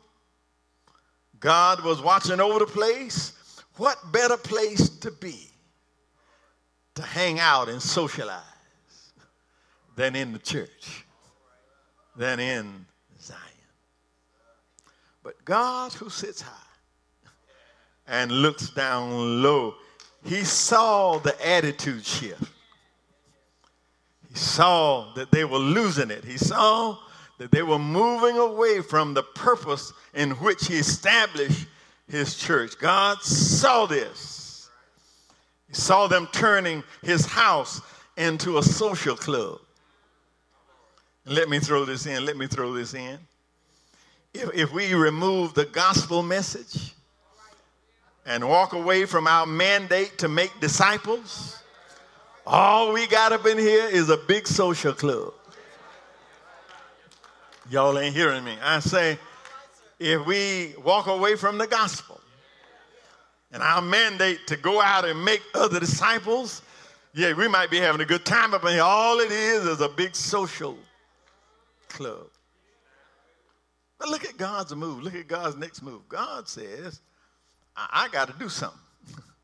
God 1.39 1.83
was 1.83 2.03
watching 2.03 2.39
over 2.39 2.59
the 2.59 2.67
place. 2.67 3.33
What 3.77 3.97
better 4.11 4.37
place 4.37 4.89
to 4.89 5.09
be 5.09 5.49
to 6.93 7.01
hang 7.01 7.39
out 7.39 7.67
and 7.67 7.81
socialize 7.81 8.43
than 9.95 10.15
in 10.15 10.33
the 10.33 10.39
church, 10.39 11.07
than 12.19 12.39
in 12.39 12.85
Zion? 13.19 13.39
But 15.23 15.43
God, 15.45 15.93
who 15.93 16.09
sits 16.09 16.41
high 16.41 16.51
and 18.07 18.29
looks 18.29 18.69
down 18.71 19.41
low, 19.41 19.75
he 20.25 20.43
saw 20.43 21.17
the 21.19 21.33
attitude 21.47 22.05
shift. 22.05 22.43
He 24.29 24.35
saw 24.35 25.13
that 25.13 25.31
they 25.31 25.45
were 25.45 25.57
losing 25.57 26.11
it. 26.11 26.25
He 26.25 26.37
saw 26.37 26.97
that 27.37 27.51
they 27.51 27.63
were 27.63 27.79
moving 27.79 28.37
away 28.37 28.81
from 28.81 29.13
the 29.13 29.23
purpose 29.23 29.93
in 30.13 30.31
which 30.31 30.67
he 30.67 30.75
established 30.75 31.67
his 32.09 32.35
church. 32.35 32.77
God 32.77 33.21
saw 33.21 33.85
this. 33.85 34.69
He 35.69 35.73
saw 35.73 36.07
them 36.07 36.27
turning 36.33 36.83
his 37.01 37.25
house 37.25 37.79
into 38.17 38.57
a 38.57 38.63
social 38.63 39.15
club. 39.15 39.59
Let 41.29 41.47
me 41.47 41.59
throw 41.59 41.85
this 41.85 42.07
in. 42.07 42.25
Let 42.25 42.37
me 42.37 42.47
throw 42.47 42.73
this 42.73 42.95
in. 42.95 43.19
If, 44.33 44.49
if 44.51 44.73
we 44.73 44.95
remove 44.95 45.53
the 45.53 45.65
gospel 45.65 46.23
message 46.23 46.95
and 48.25 48.49
walk 48.49 48.73
away 48.73 49.05
from 49.05 49.27
our 49.27 49.45
mandate 49.45 50.17
to 50.17 50.27
make 50.27 50.51
disciples, 50.59 51.61
all 52.47 52.91
we 52.93 53.05
got 53.05 53.31
up 53.31 53.45
in 53.45 53.59
here 53.59 53.85
is 53.85 54.09
a 54.09 54.17
big 54.17 54.47
social 54.47 54.91
club. 54.91 55.33
Y'all 57.69 57.99
ain't 57.99 58.15
hearing 58.15 58.43
me. 58.43 58.57
I 58.63 58.79
say, 58.79 59.19
if 59.99 60.25
we 60.25 60.73
walk 60.83 61.05
away 61.05 61.35
from 61.35 61.59
the 61.59 61.67
gospel 61.67 62.19
and 63.51 63.61
our 63.61 63.83
mandate 63.83 64.47
to 64.47 64.57
go 64.57 64.81
out 64.81 65.05
and 65.05 65.23
make 65.23 65.43
other 65.53 65.79
disciples, 65.79 66.63
yeah, 67.13 67.33
we 67.33 67.47
might 67.47 67.69
be 67.69 67.77
having 67.77 68.01
a 68.01 68.05
good 68.05 68.25
time 68.25 68.55
up 68.55 68.63
in 68.63 68.71
here. 68.71 68.81
All 68.81 69.19
it 69.19 69.31
is 69.31 69.65
is 69.65 69.81
a 69.81 69.89
big 69.89 70.15
social 70.15 70.75
club. 71.89 72.27
But 73.97 74.09
look 74.09 74.23
at 74.25 74.37
God's 74.37 74.73
move. 74.75 75.03
Look 75.03 75.15
at 75.15 75.27
God's 75.27 75.57
next 75.57 75.81
move. 75.81 76.07
God 76.07 76.47
says, 76.47 77.01
I, 77.75 78.05
I 78.05 78.07
got 78.09 78.29
to 78.29 78.33
do 78.39 78.47
something. 78.47 78.79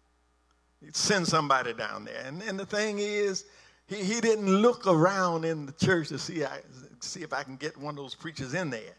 Send 0.93 1.27
somebody 1.27 1.73
down 1.73 2.05
there. 2.05 2.23
And, 2.25 2.41
and 2.43 2.57
the 2.57 2.65
thing 2.65 2.99
is, 2.99 3.45
he, 3.87 3.97
he 3.97 4.21
didn't 4.21 4.47
look 4.47 4.87
around 4.87 5.45
in 5.45 5.65
the 5.65 5.73
church 5.73 6.09
to 6.09 6.17
see, 6.17 6.45
I, 6.45 6.59
see 7.01 7.21
if 7.21 7.33
I 7.33 7.43
can 7.43 7.57
get 7.57 7.77
one 7.77 7.91
of 7.91 7.97
those 7.97 8.15
preachers 8.15 8.53
in 8.53 8.69
there 8.69 8.95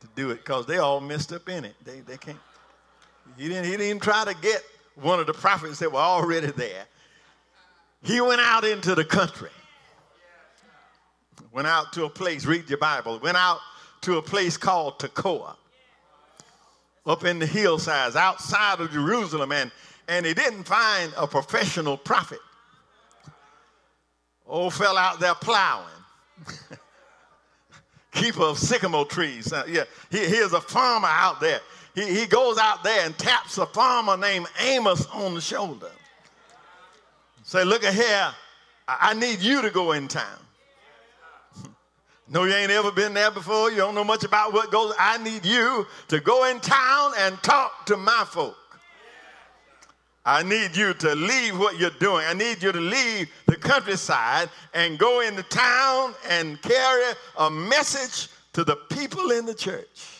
to 0.00 0.08
do 0.14 0.30
it 0.30 0.36
because 0.36 0.66
they 0.66 0.78
all 0.78 1.00
messed 1.00 1.32
up 1.32 1.48
in 1.48 1.64
it. 1.64 1.74
They, 1.84 2.00
they 2.00 2.16
can't. 2.16 2.38
He 3.36 3.48
didn't, 3.48 3.64
he 3.64 3.72
didn't 3.72 3.86
even 3.86 4.00
try 4.00 4.24
to 4.24 4.34
get 4.40 4.62
one 4.96 5.20
of 5.20 5.26
the 5.26 5.34
prophets 5.34 5.78
that 5.78 5.92
were 5.92 5.98
already 5.98 6.48
there. 6.48 6.84
He 8.02 8.20
went 8.20 8.40
out 8.40 8.64
into 8.64 8.94
the 8.94 9.04
country, 9.04 9.50
went 11.52 11.66
out 11.66 11.92
to 11.94 12.04
a 12.04 12.10
place, 12.10 12.44
read 12.46 12.68
your 12.68 12.78
Bible, 12.78 13.18
went 13.20 13.36
out 13.36 13.58
to 14.02 14.18
a 14.18 14.22
place 14.22 14.56
called 14.56 14.98
Tekoa, 14.98 15.56
up 17.06 17.24
in 17.24 17.38
the 17.38 17.46
hillsides 17.46 18.16
outside 18.16 18.80
of 18.80 18.90
Jerusalem, 18.90 19.52
and, 19.52 19.70
and 20.08 20.24
he 20.24 20.34
didn't 20.34 20.64
find 20.64 21.12
a 21.16 21.26
professional 21.26 21.96
prophet. 21.96 22.40
Old 24.46 24.72
fell 24.74 24.96
out 24.96 25.20
there 25.20 25.34
plowing. 25.34 25.86
Keeper 28.12 28.42
of 28.42 28.58
sycamore 28.58 29.04
trees. 29.04 29.52
Uh, 29.52 29.64
yeah, 29.68 29.84
he, 30.10 30.18
here's 30.18 30.54
a 30.54 30.60
farmer 30.60 31.08
out 31.08 31.40
there. 31.40 31.60
He, 31.94 32.20
he 32.20 32.26
goes 32.26 32.58
out 32.58 32.82
there 32.82 33.04
and 33.04 33.16
taps 33.18 33.58
a 33.58 33.66
farmer 33.66 34.16
named 34.16 34.46
Amos 34.60 35.06
on 35.06 35.34
the 35.34 35.40
shoulder. 35.40 35.90
Say, 37.42 37.64
look 37.64 37.84
at 37.84 37.94
here. 37.94 38.34
I, 38.86 39.10
I 39.10 39.14
need 39.14 39.40
you 39.40 39.60
to 39.62 39.70
go 39.70 39.92
in 39.92 40.08
town. 40.08 40.38
No, 42.30 42.44
you 42.44 42.52
ain't 42.52 42.70
ever 42.70 42.92
been 42.92 43.14
there 43.14 43.30
before. 43.30 43.70
You 43.70 43.78
don't 43.78 43.94
know 43.94 44.04
much 44.04 44.22
about 44.22 44.52
what 44.52 44.70
goes. 44.70 44.92
I 44.98 45.16
need 45.18 45.46
you 45.46 45.86
to 46.08 46.20
go 46.20 46.44
in 46.50 46.60
town 46.60 47.12
and 47.18 47.42
talk 47.42 47.86
to 47.86 47.96
my 47.96 48.24
folk. 48.28 48.56
I 50.26 50.42
need 50.42 50.76
you 50.76 50.92
to 50.92 51.14
leave 51.14 51.58
what 51.58 51.78
you're 51.78 51.88
doing. 51.88 52.26
I 52.26 52.34
need 52.34 52.62
you 52.62 52.70
to 52.70 52.80
leave 52.80 53.30
the 53.46 53.56
countryside 53.56 54.50
and 54.74 54.98
go 54.98 55.22
into 55.22 55.42
town 55.44 56.14
and 56.28 56.60
carry 56.60 57.14
a 57.38 57.50
message 57.50 58.28
to 58.52 58.62
the 58.62 58.76
people 58.76 59.30
in 59.30 59.46
the 59.46 59.54
church. 59.54 60.17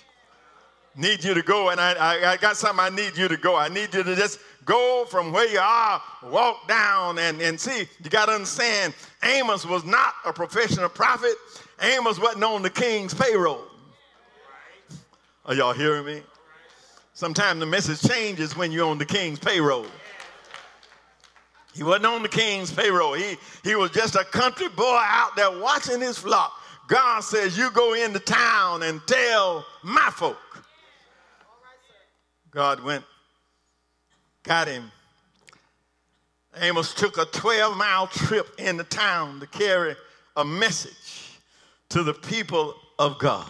Need 0.98 1.22
you 1.22 1.32
to 1.32 1.42
go, 1.42 1.68
and 1.68 1.80
I, 1.80 1.92
I, 1.92 2.32
I 2.32 2.36
got 2.38 2.56
something 2.56 2.84
I 2.84 2.88
need 2.88 3.16
you 3.16 3.28
to 3.28 3.36
go. 3.36 3.54
I 3.54 3.68
need 3.68 3.94
you 3.94 4.02
to 4.02 4.16
just 4.16 4.40
go 4.64 5.06
from 5.08 5.30
where 5.30 5.46
you 5.46 5.60
are, 5.60 6.02
walk 6.24 6.66
down, 6.66 7.20
and, 7.20 7.40
and 7.40 7.58
see. 7.58 7.86
You 8.02 8.10
got 8.10 8.26
to 8.26 8.32
understand, 8.32 8.94
Amos 9.22 9.64
was 9.64 9.84
not 9.84 10.14
a 10.26 10.32
professional 10.32 10.88
prophet. 10.88 11.34
Amos 11.80 12.18
wasn't 12.18 12.42
on 12.42 12.62
the 12.62 12.70
king's 12.70 13.14
payroll. 13.14 13.62
Are 15.46 15.54
y'all 15.54 15.72
hearing 15.72 16.04
me? 16.04 16.20
Sometimes 17.14 17.60
the 17.60 17.66
message 17.66 18.02
changes 18.02 18.56
when 18.56 18.72
you're 18.72 18.88
on 18.88 18.98
the 18.98 19.06
king's 19.06 19.38
payroll. 19.38 19.86
He 21.76 21.84
wasn't 21.84 22.06
on 22.06 22.24
the 22.24 22.28
king's 22.28 22.72
payroll. 22.72 23.12
He, 23.14 23.36
he 23.62 23.76
was 23.76 23.92
just 23.92 24.16
a 24.16 24.24
country 24.24 24.68
boy 24.68 24.98
out 25.00 25.36
there 25.36 25.60
watching 25.60 26.00
his 26.00 26.18
flock. 26.18 26.54
God 26.88 27.20
says, 27.20 27.56
You 27.56 27.70
go 27.70 27.94
into 27.94 28.18
town 28.18 28.82
and 28.82 29.00
tell 29.06 29.64
my 29.84 30.10
folk. 30.10 30.38
God 32.58 32.82
went, 32.82 33.04
got 34.42 34.66
him. 34.66 34.90
Amos 36.60 36.92
took 36.92 37.16
a 37.16 37.24
12 37.26 37.76
mile 37.76 38.08
trip 38.08 38.48
into 38.58 38.82
town 38.82 39.38
to 39.38 39.46
carry 39.46 39.94
a 40.36 40.44
message 40.44 41.38
to 41.90 42.02
the 42.02 42.14
people 42.14 42.74
of 42.98 43.16
God 43.20 43.48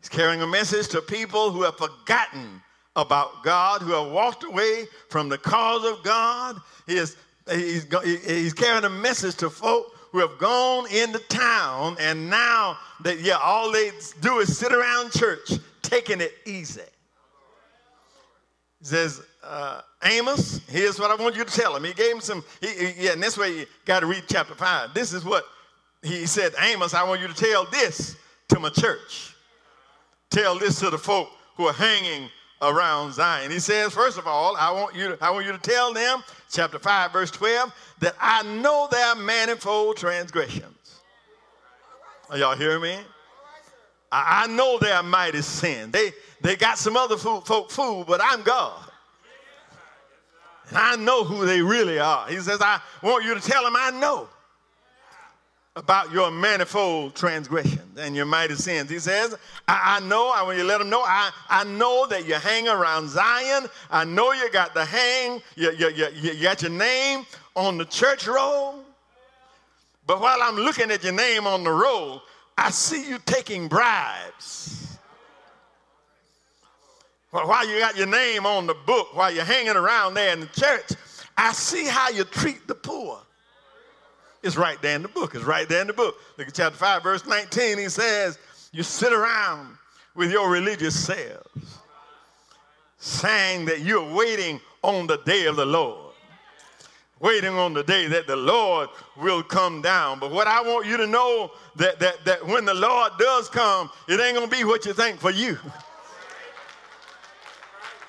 He's 0.00 0.10
carrying 0.10 0.42
a 0.42 0.46
message 0.46 0.88
to 0.88 1.00
people 1.00 1.50
who 1.50 1.62
have 1.62 1.78
forgotten 1.78 2.60
about 2.94 3.42
God, 3.42 3.80
who 3.80 3.92
have 3.92 4.12
walked 4.12 4.44
away 4.44 4.84
from 5.08 5.30
the 5.30 5.38
cause 5.38 5.90
of 5.90 6.04
God. 6.04 6.58
He 6.86 6.98
is, 6.98 7.16
he's, 7.50 7.86
he's 8.26 8.52
carrying 8.52 8.84
a 8.84 8.90
message 8.90 9.36
to 9.36 9.48
folk 9.48 9.96
who 10.12 10.18
have 10.18 10.36
gone 10.36 10.92
into 10.92 11.20
town 11.30 11.96
and 12.00 12.28
now 12.28 12.76
that 13.02 13.20
yeah 13.20 13.38
all 13.42 13.72
they 13.72 13.92
do 14.20 14.40
is 14.40 14.58
sit 14.58 14.74
around 14.74 15.10
church 15.10 15.52
taking 15.80 16.20
it 16.20 16.34
easy 16.44 16.82
he 18.78 18.84
says 18.84 19.22
uh, 19.42 19.80
amos 20.04 20.60
here's 20.68 20.98
what 20.98 21.10
i 21.10 21.22
want 21.22 21.36
you 21.36 21.44
to 21.44 21.52
tell 21.52 21.74
him 21.76 21.84
he 21.84 21.92
gave 21.92 22.12
him 22.12 22.20
some 22.20 22.44
he, 22.60 22.68
he, 22.68 23.04
yeah 23.04 23.12
and 23.12 23.22
this 23.22 23.38
way 23.38 23.60
you 23.60 23.66
got 23.84 24.00
to 24.00 24.06
read 24.06 24.24
chapter 24.28 24.54
5 24.54 24.94
this 24.94 25.12
is 25.12 25.24
what 25.24 25.44
he 26.02 26.26
said 26.26 26.52
amos 26.60 26.94
i 26.94 27.02
want 27.02 27.20
you 27.20 27.28
to 27.28 27.34
tell 27.34 27.64
this 27.66 28.16
to 28.48 28.58
my 28.58 28.68
church 28.70 29.34
tell 30.30 30.58
this 30.58 30.80
to 30.80 30.90
the 30.90 30.98
folk 30.98 31.28
who 31.56 31.66
are 31.66 31.72
hanging 31.72 32.28
around 32.62 33.12
Zion. 33.12 33.50
He 33.50 33.58
says, 33.58 33.92
first 33.92 34.18
of 34.18 34.26
all, 34.26 34.56
I 34.56 34.70
want 34.70 34.94
you 34.94 35.08
to, 35.08 35.18
I 35.20 35.30
want 35.30 35.46
you 35.46 35.52
to 35.52 35.58
tell 35.58 35.92
them, 35.92 36.22
chapter 36.50 36.78
5, 36.78 37.12
verse 37.12 37.30
12, 37.30 37.72
that 38.00 38.14
I 38.20 38.42
know 38.42 38.88
their 38.90 39.14
manifold 39.14 39.96
transgressions. 39.96 41.00
Are 42.30 42.38
y'all 42.38 42.56
hearing 42.56 42.82
me? 42.82 42.98
I, 44.24 44.46
know 44.46 44.78
their 44.78 45.02
mighty 45.02 45.42
sin. 45.42 45.90
They 45.90 46.12
they 46.40 46.56
got 46.56 46.78
some 46.78 46.96
other 46.96 47.16
food, 47.16 47.42
folk 47.44 47.70
food, 47.70 48.04
but 48.06 48.20
I'm 48.22 48.42
God. 48.42 48.82
And 50.68 50.78
I 50.78 50.96
know 50.96 51.24
who 51.24 51.46
they 51.46 51.62
really 51.62 51.98
are. 51.98 52.26
He 52.28 52.38
says, 52.38 52.60
I 52.60 52.80
want 53.02 53.24
you 53.24 53.34
to 53.34 53.40
tell 53.40 53.62
them 53.62 53.74
I 53.76 53.90
know 53.92 54.28
about 55.76 56.10
your 56.10 56.30
manifold 56.30 57.14
transgressions 57.14 57.98
and 57.98 58.16
your 58.16 58.24
mighty 58.24 58.54
sins. 58.54 58.90
He 58.90 58.98
says, 58.98 59.34
I, 59.68 59.98
I, 59.98 60.06
know, 60.06 60.32
I 60.34 60.42
want 60.42 60.56
you 60.56 60.62
to 60.62 60.68
let 60.68 60.78
them 60.78 60.88
know, 60.88 61.02
I, 61.02 61.30
I 61.50 61.64
know 61.64 62.06
that 62.06 62.26
you 62.26 62.34
hang 62.34 62.66
around 62.66 63.08
Zion. 63.10 63.68
I 63.90 64.04
know 64.04 64.32
you 64.32 64.50
got 64.50 64.72
the 64.72 64.84
hang, 64.84 65.42
you, 65.54 65.70
you, 65.72 65.90
you, 65.90 66.08
you 66.32 66.42
got 66.42 66.62
your 66.62 66.70
name 66.70 67.26
on 67.54 67.76
the 67.76 67.84
church 67.84 68.26
roll. 68.26 68.82
But 70.06 70.20
while 70.20 70.38
I'm 70.40 70.56
looking 70.56 70.90
at 70.90 71.04
your 71.04 71.12
name 71.12 71.46
on 71.46 71.62
the 71.62 71.72
roll, 71.72 72.22
I 72.58 72.70
see 72.70 73.08
you 73.08 73.18
taking 73.24 73.68
bribes. 73.68 74.98
While 77.30 77.68
you 77.68 77.78
got 77.78 77.96
your 77.96 78.06
name 78.06 78.46
on 78.46 78.66
the 78.66 78.74
book, 78.86 79.14
while 79.14 79.32
you're 79.32 79.44
hanging 79.44 79.76
around 79.76 80.14
there 80.14 80.32
in 80.32 80.40
the 80.40 80.46
church, 80.46 80.92
I 81.36 81.52
see 81.52 81.84
how 81.84 82.08
you 82.08 82.24
treat 82.24 82.66
the 82.66 82.74
poor. 82.74 83.18
It's 84.42 84.56
right 84.56 84.80
there 84.80 84.96
in 84.96 85.02
the 85.02 85.08
book. 85.08 85.34
It's 85.34 85.44
right 85.44 85.68
there 85.68 85.80
in 85.80 85.86
the 85.86 85.92
book. 85.92 86.16
Look 86.38 86.48
at 86.48 86.54
chapter 86.54 86.78
5, 86.78 87.02
verse 87.02 87.26
19. 87.26 87.78
He 87.78 87.88
says, 87.88 88.38
You 88.72 88.82
sit 88.82 89.12
around 89.12 89.76
with 90.14 90.30
your 90.30 90.48
religious 90.48 90.98
selves, 90.98 91.78
saying 92.98 93.66
that 93.66 93.80
you're 93.80 94.14
waiting 94.14 94.60
on 94.82 95.06
the 95.06 95.18
day 95.18 95.46
of 95.46 95.56
the 95.56 95.66
Lord. 95.66 96.05
Waiting 97.18 97.54
on 97.54 97.72
the 97.72 97.82
day 97.82 98.06
that 98.08 98.26
the 98.26 98.36
Lord 98.36 98.90
will 99.16 99.42
come 99.42 99.80
down. 99.80 100.18
But 100.18 100.30
what 100.30 100.46
I 100.46 100.60
want 100.60 100.86
you 100.86 100.98
to 100.98 101.06
know 101.06 101.50
that, 101.76 101.98
that, 102.00 102.24
that 102.26 102.46
when 102.46 102.66
the 102.66 102.74
Lord 102.74 103.12
does 103.18 103.48
come, 103.48 103.90
it 104.06 104.20
ain't 104.20 104.34
gonna 104.34 104.48
be 104.48 104.64
what 104.64 104.84
you 104.84 104.92
think 104.92 105.20
for 105.20 105.30
you. 105.30 105.58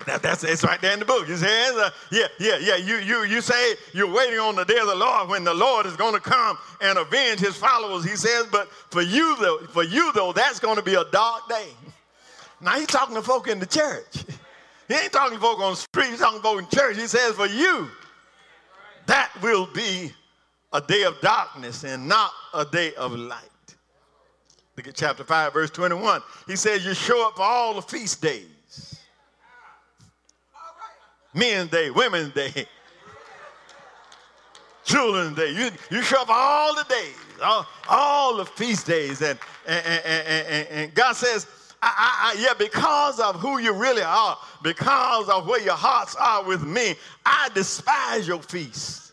That, 0.06 0.22
that's 0.22 0.46
it's 0.46 0.64
right 0.64 0.80
there 0.80 0.94
in 0.94 1.00
the 1.00 1.06
book. 1.06 1.28
It 1.28 1.36
says, 1.38 1.76
uh, 1.76 1.90
yeah, 2.12 2.28
yeah, 2.40 2.58
yeah. 2.62 2.78
You, 2.78 2.96
you, 3.00 3.24
you 3.26 3.42
say 3.42 3.76
you're 3.94 4.10
waiting 4.10 4.40
on 4.40 4.56
the 4.56 4.64
day 4.64 4.78
of 4.78 4.88
the 4.88 4.96
Lord 4.96 5.28
when 5.28 5.44
the 5.44 5.54
Lord 5.54 5.86
is 5.86 5.98
going 5.98 6.14
to 6.14 6.22
come 6.22 6.58
and 6.80 6.98
avenge 6.98 7.42
His 7.42 7.58
followers. 7.58 8.06
He 8.06 8.16
says, 8.16 8.46
but 8.50 8.70
for 8.90 9.02
you 9.02 9.36
though, 9.42 9.60
for 9.68 9.84
you 9.84 10.14
though, 10.14 10.32
that's 10.32 10.62
going 10.62 10.78
to 10.78 10.82
be 10.82 10.94
a 10.94 11.04
dark 11.12 11.50
day. 11.50 11.68
Now 12.62 12.80
he's 12.80 12.88
talking 12.88 13.16
to 13.16 13.22
folk 13.22 13.48
in 13.48 13.60
the 13.60 13.66
church. 13.66 14.26
He 14.88 14.94
ain't 14.94 15.12
talking 15.12 15.36
to 15.36 15.42
folk 15.42 15.60
on 15.60 15.74
the 15.74 15.76
street. 15.76 16.12
He's 16.12 16.20
talking 16.20 16.40
to 16.40 16.44
folk 16.44 16.60
in 16.60 16.68
church. 16.70 16.96
He 16.96 17.08
says, 17.08 17.36
for 17.36 17.46
you, 17.46 17.90
that 19.08 19.32
will 19.42 19.66
be 19.68 20.12
a 20.74 20.82
day 20.82 21.04
of 21.04 21.20
darkness 21.22 21.84
and 21.84 22.08
not 22.08 22.32
a 22.54 22.66
day 22.66 22.94
of 22.96 23.12
light. 23.14 23.42
Look 24.76 24.88
at 24.88 24.96
chapter 24.96 25.24
5, 25.24 25.54
verse 25.54 25.72
21. 25.72 26.22
He 26.46 26.56
says, 26.56 26.86
You 26.86 26.94
show 26.94 27.28
up 27.28 27.36
for 27.38 27.42
all 27.44 27.74
the 27.74 27.82
feast 27.82 28.22
days 28.22 29.00
Men's 31.38 31.70
Day, 31.70 31.92
Women's 31.92 32.34
Day, 32.34 32.66
Children's 34.84 35.38
Day. 35.38 35.52
You, 35.52 35.70
you 35.92 36.02
show 36.02 36.22
up 36.22 36.30
all 36.30 36.76
the 36.76 36.84
days, 36.86 37.16
all, 37.44 37.66
all 37.88 38.38
the 38.38 38.46
feast 38.46 38.88
days. 38.88 39.22
And, 39.22 39.38
and, 39.68 39.86
and, 39.86 40.28
and, 40.28 40.68
and 40.70 40.94
God 40.96 41.16
says, 41.16 41.46
I, 41.82 42.34
I, 42.36 42.42
yeah, 42.42 42.54
because 42.58 43.20
of 43.20 43.36
who 43.36 43.60
you 43.60 43.74
really 43.74 44.02
are, 44.02 44.38
because 44.64 45.30
of 45.30 45.48
where 45.48 45.62
your 45.62 45.76
hearts 45.76 46.16
are 46.16 46.44
with 46.44 46.64
me, 46.64 46.96
I 47.26 47.50
despise 47.54 48.28
your 48.28 48.42
feast. 48.42 49.12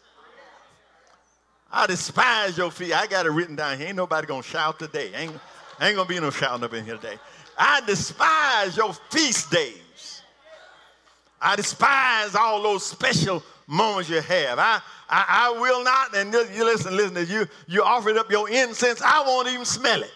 I 1.70 1.86
despise 1.86 2.56
your 2.56 2.70
feast. 2.70 2.94
I 2.94 3.06
got 3.06 3.26
it 3.26 3.30
written 3.30 3.56
down 3.56 3.78
here. 3.78 3.88
Ain't 3.88 3.96
nobody 3.96 4.26
gonna 4.26 4.42
shout 4.42 4.78
today. 4.78 5.12
Ain't, 5.14 5.32
ain't 5.80 5.96
gonna 5.96 6.08
be 6.08 6.18
no 6.20 6.30
shouting 6.30 6.64
up 6.64 6.72
in 6.72 6.84
here 6.84 6.96
today. 6.96 7.18
I 7.58 7.80
despise 7.82 8.76
your 8.76 8.94
feast 9.10 9.50
days. 9.50 10.22
I 11.40 11.56
despise 11.56 12.34
all 12.34 12.62
those 12.62 12.86
special 12.86 13.42
moments 13.66 14.08
you 14.08 14.20
have. 14.20 14.58
I, 14.58 14.80
I, 15.08 15.24
I 15.28 15.60
will 15.60 15.84
not, 15.84 16.16
and 16.16 16.32
you 16.32 16.64
listen, 16.64 16.96
listen, 16.96 17.26
you, 17.28 17.46
you 17.66 17.82
offered 17.82 18.16
up 18.16 18.30
your 18.30 18.48
incense, 18.48 19.02
I 19.02 19.22
won't 19.26 19.48
even 19.48 19.64
smell 19.64 20.02
it. 20.02 20.10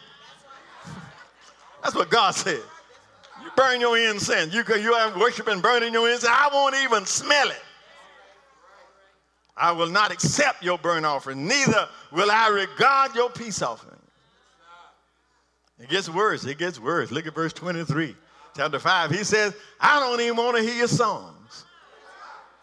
That's 1.82 1.94
what 1.94 2.10
God 2.10 2.32
said. 2.34 2.60
You 3.42 3.50
burn 3.56 3.80
your 3.80 3.98
incense. 3.98 4.52
You, 4.52 4.62
you 4.76 4.94
have 4.94 5.16
worshiping, 5.16 5.60
burning 5.60 5.92
your 5.92 6.08
incense. 6.10 6.32
I 6.32 6.48
won't 6.52 6.74
even 6.76 7.06
smell 7.06 7.48
it. 7.48 7.62
I 9.56 9.72
will 9.72 9.88
not 9.88 10.12
accept 10.12 10.62
your 10.62 10.78
burnt 10.78 11.04
offering, 11.04 11.48
neither 11.48 11.88
will 12.12 12.30
I 12.30 12.48
regard 12.48 13.14
your 13.16 13.28
peace 13.28 13.60
offering. 13.60 13.98
It 15.80 15.88
gets 15.88 16.08
worse. 16.08 16.44
It 16.44 16.58
gets 16.58 16.78
worse. 16.78 17.10
Look 17.10 17.26
at 17.26 17.34
verse 17.34 17.52
23 17.52 18.14
chapter 18.58 18.78
5, 18.80 19.10
he 19.12 19.24
says, 19.24 19.54
I 19.80 20.00
don't 20.00 20.20
even 20.20 20.36
want 20.36 20.56
to 20.56 20.62
hear 20.62 20.74
your 20.74 20.88
songs. 20.88 21.64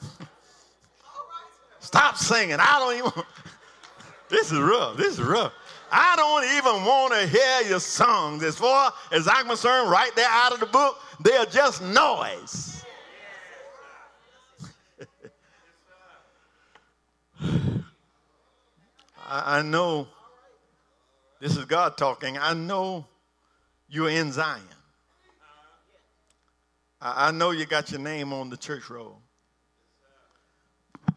Stop 1.80 2.18
singing. 2.18 2.58
I 2.60 2.80
don't 2.80 2.98
even. 2.98 3.12
this 4.30 4.52
is 4.52 4.60
rough. 4.60 4.98
This 4.98 5.14
is 5.14 5.22
rough. 5.22 5.54
I 5.92 6.16
don't 6.16 6.46
even 6.58 6.86
want 6.86 7.14
to 7.14 7.28
hear 7.28 7.62
your 7.70 7.80
songs. 7.80 8.44
As 8.44 8.56
far 8.58 8.94
as 9.12 9.28
I'm 9.28 9.48
concerned, 9.48 9.90
right 9.90 10.12
there 10.16 10.30
out 10.30 10.54
of 10.54 10.60
the 10.60 10.66
book, 10.66 11.00
they're 11.22 11.46
just 11.46 11.82
noise. 11.82 12.84
I 19.28 19.62
know 19.62 20.08
this 21.40 21.58
is 21.58 21.66
God 21.66 21.98
talking. 21.98 22.38
I 22.38 22.54
know 22.54 23.06
you're 23.88 24.10
in 24.10 24.32
Zion. 24.32 24.62
I 27.02 27.32
know 27.32 27.52
you 27.52 27.66
got 27.66 27.92
your 27.92 28.00
name 28.00 28.34
on 28.34 28.50
the 28.50 28.58
church 28.58 28.90
roll, 28.90 29.22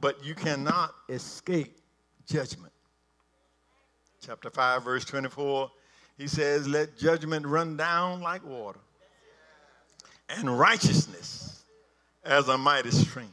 but 0.00 0.22
you 0.22 0.34
cannot 0.34 0.94
escape 1.08 1.78
judgment. 2.26 2.72
Chapter 4.20 4.50
5, 4.50 4.84
verse 4.84 5.04
24, 5.04 5.70
he 6.16 6.26
says, 6.26 6.66
Let 6.66 6.98
judgment 6.98 7.46
run 7.46 7.76
down 7.76 8.20
like 8.20 8.44
water, 8.44 8.80
and 10.28 10.58
righteousness 10.58 11.62
as 12.24 12.48
a 12.48 12.58
mighty 12.58 12.90
stream. 12.90 13.32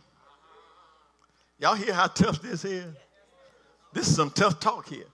Y'all 1.59 1.75
hear 1.75 1.93
how 1.93 2.07
tough 2.07 2.41
this 2.41 2.65
is? 2.65 2.93
This 3.93 4.07
is 4.07 4.15
some 4.15 4.29
tough 4.29 4.59
talk 4.59 4.87
here. 4.87 5.05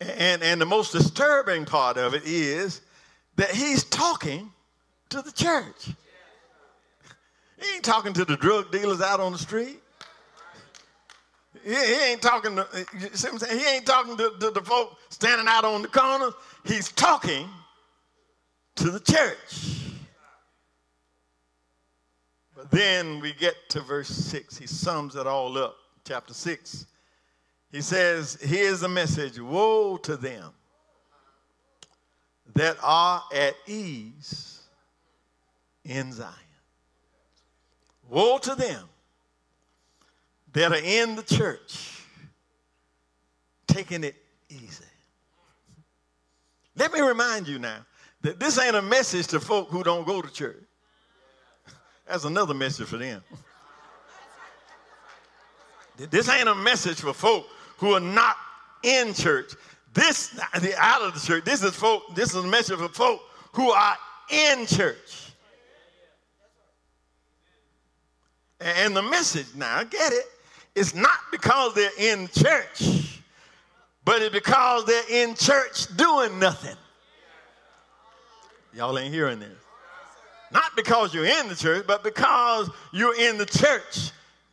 And, 0.00 0.42
and 0.42 0.60
the 0.60 0.66
most 0.66 0.92
disturbing 0.92 1.64
part 1.64 1.96
of 1.96 2.14
it 2.14 2.22
is 2.24 2.82
that 3.36 3.50
he's 3.50 3.84
talking 3.84 4.52
to 5.08 5.22
the 5.22 5.32
church. 5.32 5.88
He 7.60 7.74
ain't 7.74 7.84
talking 7.84 8.12
to 8.12 8.24
the 8.24 8.36
drug 8.36 8.70
dealers 8.70 9.00
out 9.00 9.20
on 9.20 9.32
the 9.32 9.38
street. 9.38 9.80
He, 11.64 11.74
he 11.74 12.10
ain't 12.10 12.20
talking 12.22 12.56
to, 12.56 12.66
you 13.00 13.08
see 13.14 13.28
what 13.28 13.32
I'm 13.32 13.38
saying? 13.38 13.58
He 13.58 13.66
ain't 13.66 13.86
talking 13.86 14.16
to, 14.16 14.32
to 14.40 14.50
the 14.50 14.60
folk 14.60 14.98
standing 15.08 15.46
out 15.48 15.64
on 15.64 15.82
the 15.82 15.88
corner. 15.88 16.30
He's 16.64 16.92
talking 16.92 17.48
to 18.76 18.90
the 18.90 19.00
church. 19.00 19.80
But 22.54 22.70
then 22.70 23.20
we 23.20 23.32
get 23.32 23.54
to 23.70 23.80
verse 23.80 24.08
6. 24.08 24.58
He 24.58 24.66
sums 24.66 25.16
it 25.16 25.26
all 25.26 25.56
up. 25.56 25.76
Chapter 26.06 26.34
6. 26.34 26.86
He 27.72 27.80
says, 27.80 28.38
Here's 28.40 28.80
the 28.80 28.88
message 28.88 29.40
Woe 29.40 29.96
to 29.98 30.16
them 30.16 30.52
that 32.54 32.76
are 32.82 33.22
at 33.34 33.54
ease 33.66 34.60
in 35.84 36.12
Zion. 36.12 36.30
Woe 38.08 38.38
to 38.38 38.54
them 38.54 38.88
that 40.54 40.72
are 40.72 40.82
in 40.82 41.16
the 41.16 41.22
church 41.22 42.00
taking 43.66 44.04
it 44.04 44.16
easy. 44.48 44.84
Let 46.76 46.92
me 46.92 47.00
remind 47.00 47.46
you 47.46 47.58
now 47.58 47.84
that 48.22 48.40
This 48.40 48.58
ain't 48.58 48.74
a 48.74 48.82
message 48.82 49.26
to 49.28 49.40
folk 49.40 49.68
who 49.68 49.84
don't 49.84 50.06
go 50.06 50.22
to 50.22 50.32
church. 50.32 50.62
That's 52.06 52.24
another 52.24 52.54
message 52.54 52.86
for 52.86 52.96
them. 52.96 53.22
This 55.96 56.28
ain't 56.28 56.48
a 56.48 56.54
message 56.54 57.00
for 57.00 57.12
folk 57.12 57.46
who 57.76 57.92
are 57.92 58.00
not 58.00 58.36
in 58.82 59.14
church. 59.14 59.52
This 59.92 60.28
the 60.60 60.74
out 60.78 61.02
of 61.02 61.14
the 61.14 61.20
church. 61.20 61.44
This 61.44 61.62
is 61.62 61.74
folk. 61.74 62.02
This 62.14 62.30
is 62.30 62.44
a 62.44 62.48
message 62.48 62.78
for 62.78 62.88
folk 62.88 63.20
who 63.52 63.70
are 63.70 63.96
in 64.30 64.66
church. 64.66 65.32
And 68.60 68.96
the 68.96 69.02
message 69.02 69.46
now, 69.54 69.84
get 69.84 70.12
it? 70.12 70.24
It's 70.74 70.94
not 70.94 71.18
because 71.30 71.74
they're 71.74 71.90
in 71.98 72.28
church, 72.28 73.20
but 74.04 74.22
it's 74.22 74.32
because 74.32 74.84
they're 74.84 75.10
in 75.10 75.34
church 75.34 75.96
doing 75.96 76.38
nothing. 76.38 76.76
Y'all 78.74 78.98
ain't 78.98 79.14
hearing 79.14 79.38
this. 79.38 79.56
Not 80.50 80.74
because 80.76 81.14
you're 81.14 81.26
in 81.26 81.48
the 81.48 81.54
church, 81.54 81.84
but 81.86 82.02
because 82.02 82.70
you're 82.92 83.18
in 83.20 83.38
the 83.38 83.46
church 83.46 84.10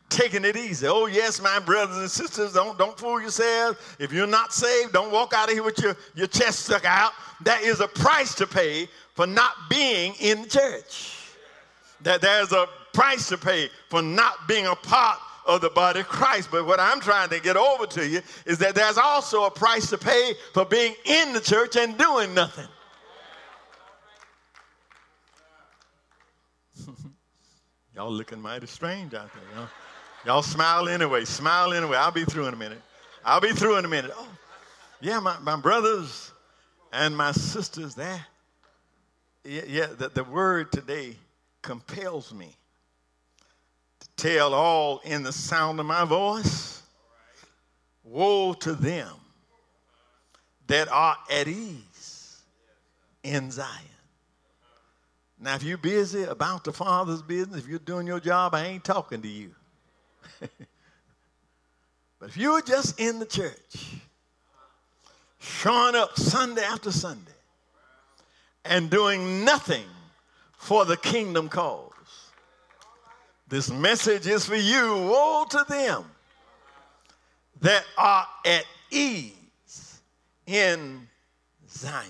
taking 0.08 0.44
it 0.44 0.56
easy. 0.56 0.86
Oh, 0.86 1.06
yes, 1.06 1.40
my 1.40 1.58
brothers 1.58 1.96
and 1.96 2.10
sisters, 2.10 2.52
don't, 2.52 2.78
don't 2.78 2.96
fool 2.98 3.20
yourselves. 3.20 3.78
If 3.98 4.12
you're 4.12 4.26
not 4.26 4.52
saved, 4.52 4.92
don't 4.92 5.10
walk 5.10 5.32
out 5.34 5.48
of 5.48 5.54
here 5.54 5.62
with 5.62 5.78
your, 5.78 5.96
your 6.14 6.26
chest 6.26 6.66
stuck 6.66 6.84
out. 6.84 7.12
That 7.44 7.62
is 7.62 7.80
a 7.80 7.88
price 7.88 8.34
to 8.36 8.46
pay 8.46 8.88
for 9.14 9.26
not 9.26 9.54
being 9.70 10.14
in 10.20 10.42
the 10.42 10.48
church. 10.48 11.18
That 12.02 12.20
there's 12.20 12.52
a 12.52 12.66
price 12.92 13.28
to 13.28 13.38
pay 13.38 13.70
for 13.88 14.02
not 14.02 14.46
being 14.46 14.66
a 14.66 14.74
part 14.74 15.18
of 15.46 15.60
the 15.60 15.70
body 15.70 16.00
of 16.00 16.08
Christ. 16.08 16.50
But 16.50 16.66
what 16.66 16.80
I'm 16.80 17.00
trying 17.00 17.28
to 17.30 17.40
get 17.40 17.56
over 17.56 17.86
to 17.86 18.06
you 18.06 18.20
is 18.46 18.58
that 18.58 18.74
there's 18.74 18.98
also 18.98 19.44
a 19.44 19.50
price 19.50 19.90
to 19.90 19.98
pay 19.98 20.34
for 20.54 20.64
being 20.64 20.94
in 21.04 21.32
the 21.32 21.40
church 21.40 21.76
and 21.76 21.96
doing 21.98 22.34
nothing. 22.34 22.68
Y'all 27.94 28.12
looking 28.12 28.40
mighty 28.40 28.66
strange 28.66 29.14
out 29.14 29.30
there, 29.34 29.42
y'all. 29.54 29.68
Y'all 30.24 30.42
smile 30.42 30.88
anyway. 30.88 31.24
Smile 31.24 31.72
anyway. 31.74 31.96
I'll 31.96 32.12
be 32.12 32.24
through 32.24 32.46
in 32.46 32.54
a 32.54 32.56
minute. 32.56 32.80
I'll 33.24 33.40
be 33.40 33.52
through 33.52 33.78
in 33.78 33.84
a 33.84 33.88
minute. 33.88 34.12
Oh, 34.14 34.28
yeah, 35.00 35.18
my, 35.18 35.38
my 35.40 35.56
brothers 35.56 36.32
and 36.92 37.16
my 37.16 37.32
sisters 37.32 37.94
there. 37.94 38.24
Yeah, 39.44 39.62
yeah 39.66 39.86
the, 39.86 40.08
the 40.08 40.24
word 40.24 40.70
today 40.70 41.16
compels 41.60 42.32
me 42.32 42.56
tell 44.22 44.54
all 44.54 45.00
in 45.04 45.24
the 45.24 45.32
sound 45.32 45.80
of 45.80 45.86
my 45.86 46.04
voice 46.04 46.80
woe 48.04 48.52
to 48.52 48.72
them 48.72 49.10
that 50.68 50.86
are 50.88 51.16
at 51.28 51.48
ease 51.48 52.40
in 53.24 53.50
Zion. 53.50 53.68
Now, 55.40 55.56
if 55.56 55.64
you're 55.64 55.76
busy 55.76 56.22
about 56.22 56.62
the 56.62 56.72
Father's 56.72 57.20
business, 57.20 57.64
if 57.64 57.68
you're 57.68 57.80
doing 57.80 58.06
your 58.06 58.20
job, 58.20 58.54
I 58.54 58.66
ain't 58.66 58.84
talking 58.84 59.22
to 59.22 59.28
you. 59.28 59.50
but 60.38 62.28
if 62.28 62.36
you're 62.36 62.62
just 62.62 63.00
in 63.00 63.18
the 63.18 63.26
church, 63.26 63.96
showing 65.40 65.96
up 65.96 66.16
Sunday 66.16 66.62
after 66.62 66.92
Sunday, 66.92 67.32
and 68.64 68.88
doing 68.88 69.44
nothing 69.44 69.86
for 70.52 70.84
the 70.84 70.96
kingdom 70.96 71.48
cause, 71.48 71.91
this 73.52 73.70
message 73.70 74.26
is 74.26 74.46
for 74.46 74.56
you. 74.56 74.94
Woe 74.94 75.44
to 75.50 75.66
them 75.68 76.06
that 77.60 77.84
are 77.98 78.26
at 78.46 78.64
ease 78.90 80.00
in 80.46 81.06
Zion 81.68 82.08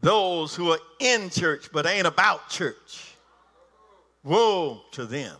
those 0.00 0.54
who 0.56 0.70
are 0.70 0.78
in 0.98 1.28
church 1.28 1.68
but 1.74 1.84
ain't 1.84 2.06
about 2.06 2.48
church. 2.48 3.12
Woe 4.24 4.80
to 4.92 5.04
them 5.04 5.36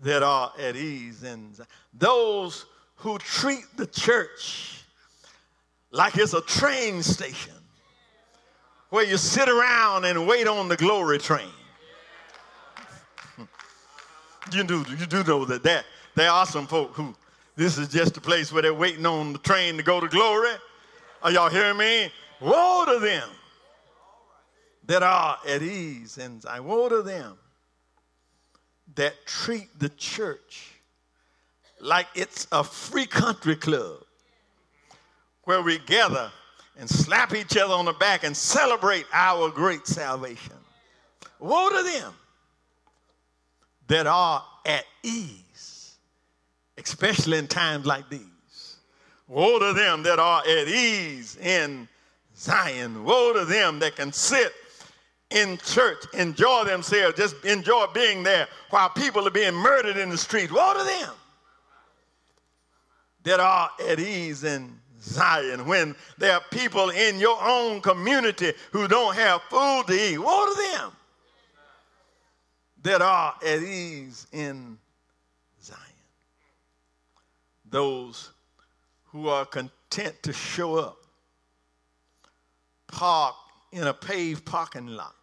that 0.00 0.22
are 0.22 0.52
at 0.60 0.76
ease 0.76 1.22
and 1.22 1.58
those 1.94 2.66
who 2.96 3.16
treat 3.16 3.64
the 3.74 3.86
church 3.86 4.84
like 5.92 6.18
it's 6.18 6.34
a 6.34 6.42
train 6.42 7.02
station 7.02 7.54
where 8.90 9.06
you 9.06 9.16
sit 9.16 9.48
around 9.48 10.04
and 10.04 10.26
wait 10.26 10.46
on 10.46 10.68
the 10.68 10.76
glory 10.76 11.16
train. 11.16 11.48
You 14.54 14.64
do 14.64 14.84
you 14.98 15.06
do 15.06 15.24
know 15.24 15.44
that 15.44 15.62
there, 15.62 15.84
there 16.14 16.30
are 16.30 16.46
some 16.46 16.66
folk 16.66 16.92
who 16.94 17.14
this 17.56 17.78
is 17.78 17.88
just 17.88 18.16
a 18.16 18.20
place 18.20 18.52
where 18.52 18.62
they're 18.62 18.74
waiting 18.74 19.04
on 19.06 19.32
the 19.32 19.38
train 19.38 19.76
to 19.76 19.82
go 19.82 20.00
to 20.00 20.08
glory. 20.08 20.52
Are 21.22 21.30
y'all 21.30 21.50
hearing 21.50 21.76
me? 21.76 22.10
Woe 22.40 22.84
to 22.86 22.98
them 22.98 23.28
that 24.86 25.02
are 25.02 25.38
at 25.46 25.62
ease, 25.62 26.18
and 26.18 26.44
I 26.46 26.60
woe 26.60 26.88
to 26.88 27.02
them 27.02 27.38
that 28.94 29.14
treat 29.26 29.68
the 29.78 29.88
church 29.90 30.72
like 31.80 32.06
it's 32.14 32.46
a 32.52 32.64
free 32.64 33.06
country 33.06 33.56
club 33.56 34.02
where 35.44 35.62
we 35.62 35.78
gather 35.78 36.30
and 36.78 36.88
slap 36.88 37.34
each 37.34 37.56
other 37.56 37.74
on 37.74 37.84
the 37.84 37.92
back 37.92 38.24
and 38.24 38.36
celebrate 38.36 39.06
our 39.12 39.50
great 39.50 39.86
salvation. 39.86 40.54
Woe 41.38 41.68
to 41.68 41.82
them 41.82 42.14
that 43.92 44.06
are 44.06 44.42
at 44.64 44.86
ease, 45.02 45.98
especially 46.78 47.36
in 47.36 47.46
times 47.46 47.84
like 47.84 48.08
these. 48.08 48.78
Woe 49.28 49.58
to 49.58 49.74
them 49.74 50.02
that 50.04 50.18
are 50.18 50.40
at 50.40 50.66
ease 50.66 51.36
in 51.36 51.86
Zion. 52.34 53.04
Woe 53.04 53.34
to 53.34 53.44
them 53.44 53.80
that 53.80 53.96
can 53.96 54.10
sit 54.10 54.54
in 55.28 55.58
church, 55.58 55.98
enjoy 56.14 56.64
themselves, 56.64 57.18
just 57.18 57.44
enjoy 57.44 57.84
being 57.92 58.22
there 58.22 58.48
while 58.70 58.88
people 58.88 59.28
are 59.28 59.30
being 59.30 59.54
murdered 59.54 59.98
in 59.98 60.08
the 60.08 60.16
street. 60.16 60.50
Woe 60.50 60.72
to 60.72 60.84
them 60.84 61.14
that 63.24 63.40
are 63.40 63.70
at 63.90 64.00
ease 64.00 64.42
in 64.42 64.72
Zion 65.02 65.66
when 65.66 65.94
there 66.16 66.32
are 66.32 66.42
people 66.50 66.88
in 66.88 67.20
your 67.20 67.36
own 67.42 67.82
community 67.82 68.54
who 68.70 68.88
don't 68.88 69.14
have 69.14 69.42
food 69.50 69.84
to 69.88 69.92
eat. 69.92 70.16
Woe 70.16 70.46
to 70.46 70.62
them 70.62 70.92
that 72.82 73.00
are 73.00 73.34
at 73.44 73.62
ease 73.62 74.26
in 74.32 74.78
Zion. 75.62 75.78
Those 77.70 78.30
who 79.06 79.28
are 79.28 79.44
content 79.44 80.22
to 80.22 80.32
show 80.32 80.76
up 80.76 80.96
park 82.88 83.34
in 83.72 83.86
a 83.86 83.94
paved 83.94 84.44
parking 84.44 84.88
lot, 84.88 85.14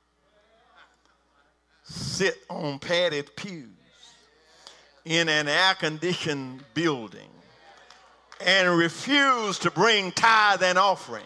sit 1.83 2.37
on 2.49 2.79
padded 2.79 3.35
pews 3.35 3.67
in 5.05 5.29
an 5.29 5.47
air 5.47 5.75
conditioned 5.75 6.63
building, 6.73 7.29
and 8.41 8.77
refuse 8.77 9.59
to 9.59 9.69
bring 9.71 10.11
tithe 10.13 10.63
and 10.63 10.77
offering 10.77 11.25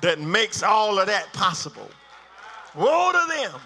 that 0.00 0.18
makes 0.20 0.62
all 0.62 0.98
of 0.98 1.06
that 1.06 1.32
possible. 1.32 1.88
Woe 2.74 3.12
to 3.12 3.32
them 3.34 3.60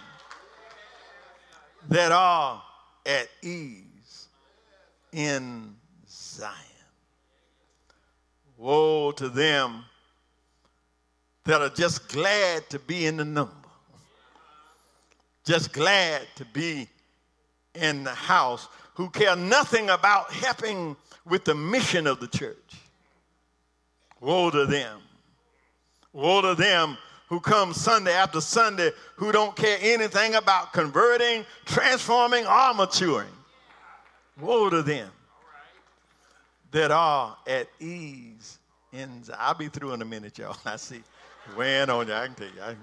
that 1.88 2.12
are 2.12 2.62
at 3.06 3.28
ease 3.42 4.28
in 5.12 5.74
Zion. 6.08 6.52
Woe 8.56 9.12
to 9.12 9.28
them 9.28 9.84
that 11.44 11.62
are 11.62 11.70
just 11.70 12.08
glad 12.08 12.68
to 12.70 12.78
be 12.78 13.06
in 13.06 13.16
the 13.16 13.24
number, 13.24 13.54
just 15.44 15.72
glad 15.72 16.22
to 16.36 16.44
be 16.46 16.88
in 17.74 18.04
the 18.04 18.14
house, 18.14 18.68
who 18.94 19.08
care 19.08 19.36
nothing 19.36 19.88
about 19.90 20.30
helping 20.32 20.96
with 21.24 21.44
the 21.44 21.54
mission 21.54 22.06
of 22.06 22.20
the 22.20 22.28
church. 22.28 22.74
Woe 24.20 24.50
to 24.50 24.66
them. 24.66 25.00
Woe 26.12 26.42
to 26.42 26.54
them 26.54 26.98
who 27.28 27.40
come 27.40 27.74
Sunday 27.74 28.12
after 28.12 28.40
Sunday 28.40 28.90
who 29.16 29.32
don't 29.32 29.54
care 29.54 29.78
anything 29.80 30.34
about 30.34 30.72
converting, 30.72 31.44
transforming, 31.66 32.46
or 32.46 32.74
maturing. 32.74 33.28
Woe 34.40 34.70
to 34.70 34.82
them 34.82 35.10
that 36.70 36.90
are 36.90 37.36
at 37.46 37.68
ease. 37.80 38.58
In, 38.92 39.22
I'll 39.38 39.54
be 39.54 39.68
through 39.68 39.92
in 39.92 40.02
a 40.02 40.04
minute, 40.04 40.38
y'all. 40.38 40.56
I 40.64 40.76
see 40.76 41.02
weighing 41.56 41.90
on 41.90 42.06
you. 42.08 42.14
I 42.14 42.26
can 42.26 42.34
tell 42.34 42.46
you. 42.46 42.54
Can... 42.54 42.76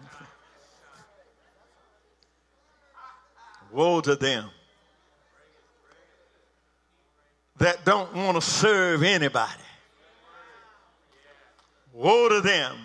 Woe 3.71 4.01
to 4.01 4.15
them 4.15 4.49
that 7.57 7.83
don't 7.83 8.13
want 8.13 8.35
to 8.35 8.41
serve 8.41 9.01
anybody. 9.01 9.51
Woe 11.93 12.29
to 12.29 12.41
them 12.41 12.75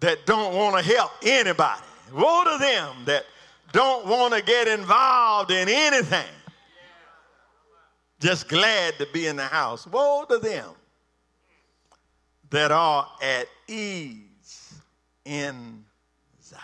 that 0.00 0.26
don't 0.26 0.54
want 0.54 0.76
to 0.76 0.92
help 0.94 1.12
anybody. 1.22 1.82
Woe 2.12 2.44
to 2.44 2.58
them 2.58 2.96
that 3.04 3.24
don't 3.72 4.06
want 4.06 4.34
to 4.34 4.42
get 4.42 4.66
involved 4.66 5.50
in 5.50 5.68
anything. 5.68 6.26
Just 8.18 8.48
glad 8.48 8.98
to 8.98 9.06
be 9.12 9.26
in 9.26 9.36
the 9.36 9.44
house. 9.44 9.86
Woe 9.86 10.24
to 10.28 10.38
them 10.38 10.70
that 12.50 12.72
are 12.72 13.08
at 13.22 13.46
ease 13.68 14.74
in 15.24 15.84
Zion. 16.42 16.60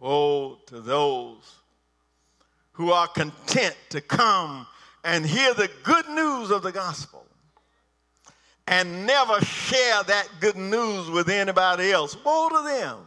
Woe 0.00 0.58
to 0.66 0.80
those 0.80 1.56
who 2.72 2.92
are 2.92 3.08
content 3.08 3.76
to 3.90 4.00
come 4.00 4.66
and 5.04 5.26
hear 5.26 5.52
the 5.52 5.68
good 5.82 6.08
news 6.10 6.50
of 6.50 6.62
the 6.62 6.72
gospel 6.72 7.26
and 8.68 9.06
never 9.06 9.40
share 9.40 10.02
that 10.04 10.28
good 10.40 10.56
news 10.56 11.10
with 11.10 11.30
anybody 11.30 11.90
else. 11.90 12.16
Woe 12.22 12.50
to 12.50 12.62
them 12.62 12.98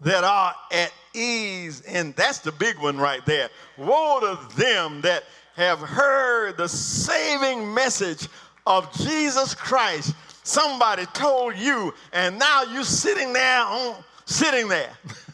that 0.00 0.24
are 0.24 0.54
at 0.70 0.92
ease. 1.14 1.80
And 1.82 2.14
that's 2.14 2.38
the 2.38 2.52
big 2.52 2.78
one 2.78 2.98
right 2.98 3.24
there. 3.24 3.48
Woe 3.78 4.20
to 4.20 4.56
them 4.56 5.00
that 5.00 5.24
have 5.56 5.78
heard 5.78 6.58
the 6.58 6.68
saving 6.68 7.72
message 7.72 8.28
of 8.66 8.92
Jesus 8.98 9.54
Christ. 9.54 10.14
Somebody 10.42 11.06
told 11.06 11.56
you, 11.56 11.94
and 12.12 12.38
now 12.38 12.62
you're 12.64 12.84
sitting 12.84 13.32
there 13.32 13.62
on 13.62 13.96
sitting 14.26 14.68
there. 14.68 14.92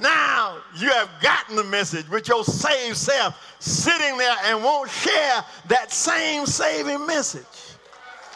now 0.00 0.58
you 0.76 0.90
have 0.90 1.10
gotten 1.22 1.56
the 1.56 1.64
message 1.64 2.08
with 2.08 2.28
your 2.28 2.44
saved 2.44 2.96
self 2.96 3.56
sitting 3.58 4.18
there 4.18 4.36
and 4.44 4.62
won't 4.62 4.90
share 4.90 5.44
that 5.68 5.90
same 5.90 6.46
saving 6.46 7.06
message. 7.06 7.44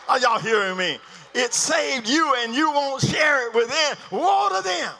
Are 0.09 0.18
y'all 0.18 0.40
hearing 0.40 0.77
me? 0.77 0.99
It 1.35 1.55
saved 1.55 2.09
you 2.09 2.35
and 2.38 2.55
you 2.55 2.70
won't 2.70 3.03
share 3.03 3.46
it 3.46 3.55
with 3.55 3.68
them. 3.68 3.96
Woe 4.11 4.49
to 4.57 4.62
them 4.66 4.92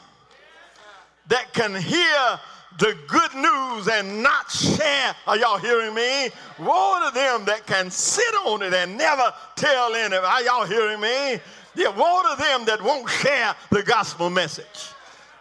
that 1.27 1.53
can 1.53 1.75
hear 1.75 2.39
the 2.77 2.97
good 3.07 3.33
news 3.35 3.87
and 3.87 4.23
not 4.23 4.49
share. 4.49 5.15
Are 5.27 5.37
y'all 5.37 5.57
hearing 5.57 5.93
me? 5.93 6.29
Woe 6.59 6.99
to 7.05 7.13
them 7.13 7.45
that 7.45 7.63
can 7.65 7.91
sit 7.91 8.33
on 8.45 8.61
it 8.61 8.73
and 8.73 8.97
never 8.97 9.33
tell 9.55 9.93
anybody. 9.93 10.25
Are 10.25 10.41
y'all 10.43 10.65
hearing 10.65 11.01
me? 11.01 11.39
Yeah, 11.75 11.89
woe 11.89 12.21
to 12.29 12.41
them 12.41 12.65
that 12.65 12.81
won't 12.81 13.09
share 13.09 13.55
the 13.69 13.83
gospel 13.83 14.29
message. 14.29 14.91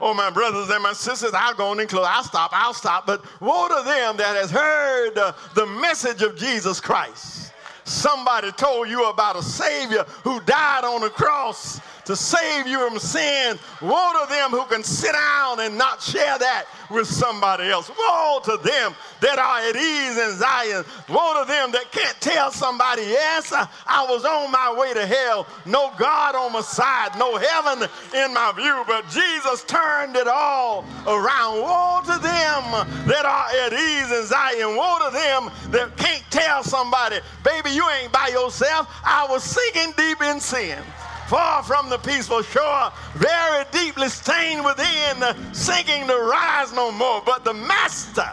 Oh, 0.01 0.15
my 0.15 0.31
brothers 0.31 0.71
and 0.71 0.83
my 0.83 0.95
sisters, 0.95 1.33
I'll 1.35 1.55
go 1.55 1.69
on 1.69 1.81
and 1.81 1.89
close. 1.89 2.07
I'll 2.09 2.25
stop, 2.25 2.51
I'll 2.55 2.73
stop. 2.73 3.07
But 3.07 3.23
woe 3.41 3.69
to 3.69 3.83
them 3.85 4.17
that 4.17 4.37
has 4.37 4.51
heard 4.51 5.19
uh, 5.19 5.33
the 5.55 5.67
message 5.67 6.23
of 6.23 6.37
Jesus 6.37 6.81
Christ. 6.81 7.53
Somebody 7.85 8.53
told 8.53 8.89
you 8.89 9.11
about 9.11 9.37
a 9.37 9.43
Savior 9.43 10.05
who 10.23 10.41
died 10.43 10.85
on 10.85 11.01
the 11.01 11.11
cross 11.11 11.81
to 12.11 12.17
save 12.17 12.67
you 12.67 12.89
from 12.89 12.99
sin. 12.99 13.57
Woe 13.81 14.13
to 14.21 14.27
them 14.29 14.51
who 14.51 14.65
can 14.65 14.83
sit 14.83 15.13
down 15.13 15.61
and 15.61 15.79
not 15.79 16.03
share 16.03 16.37
that 16.39 16.67
with 16.91 17.07
somebody 17.07 17.71
else. 17.71 17.89
Woe 17.89 18.41
to 18.47 18.57
them 18.65 18.95
that 19.21 19.39
are 19.39 19.61
at 19.61 19.77
ease 19.77 20.19
in 20.19 20.37
Zion. 20.37 20.85
Woe 21.09 21.41
to 21.41 21.47
them 21.47 21.71
that 21.71 21.93
can't 21.93 22.21
tell 22.21 22.51
somebody, 22.51 23.03
yes, 23.03 23.53
I, 23.53 23.69
I 23.87 24.11
was 24.11 24.25
on 24.25 24.51
my 24.51 24.75
way 24.77 24.93
to 24.93 25.07
hell. 25.07 25.47
No 25.67 25.93
God 25.99 26.35
on 26.35 26.53
my 26.53 26.63
side, 26.63 27.17
no 27.17 27.37
heaven 27.37 27.89
in 28.13 28.35
my 28.35 28.51
view, 28.57 28.83
but 28.89 29.09
Jesus 29.09 29.63
turned 29.63 30.17
it 30.17 30.27
all 30.27 30.85
around. 31.07 31.63
Woe 31.63 32.01
to 32.07 32.19
them 32.19 33.07
that 33.07 33.25
are 33.25 33.47
at 33.67 33.73
ease 33.73 34.11
in 34.11 34.27
Zion. 34.27 34.75
Woe 34.75 34.99
to 35.07 35.15
them 35.15 35.71
that 35.71 35.97
can't 35.97 36.25
tell 36.31 36.65
somebody, 36.65 37.21
baby, 37.45 37.71
you 37.71 37.89
ain't 38.03 38.11
by 38.11 38.31
yourself. 38.33 38.91
I 39.05 39.29
was 39.31 39.45
sinking 39.45 39.95
deep 39.97 40.21
in 40.23 40.41
sin 40.41 40.83
far 41.31 41.63
from 41.63 41.89
the 41.89 41.99
peaceful 41.99 42.43
shore, 42.43 42.91
very 43.15 43.65
deeply 43.71 44.09
stained 44.09 44.65
within, 44.65 45.55
sinking 45.55 46.05
to 46.09 46.17
rise 46.17 46.73
no 46.73 46.91
more. 46.91 47.23
But 47.25 47.45
the 47.45 47.55
master 47.55 48.29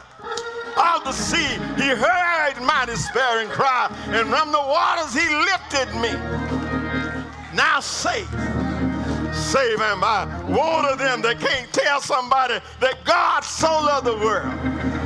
of 0.76 1.04
the 1.04 1.12
sea, 1.12 1.60
he 1.76 1.90
heard 1.90 2.56
my 2.60 2.86
despairing 2.88 3.50
cry, 3.50 3.96
and 4.08 4.28
from 4.30 4.52
the 4.52 4.58
waters 4.58 5.14
he 5.14 5.30
lifted 5.30 5.94
me. 6.02 6.12
Now 7.54 7.80
say, 7.82 8.26
save 9.34 9.78
by. 9.78 10.26
Woe 10.48 10.90
to 10.90 10.98
them 10.98 11.22
that 11.22 11.40
can't 11.40 11.72
tell 11.72 12.02
somebody 12.02 12.60
that 12.80 13.04
God 13.06 13.44
so 13.44 13.68
loved 13.68 14.08
the 14.08 14.18
world 14.18 14.54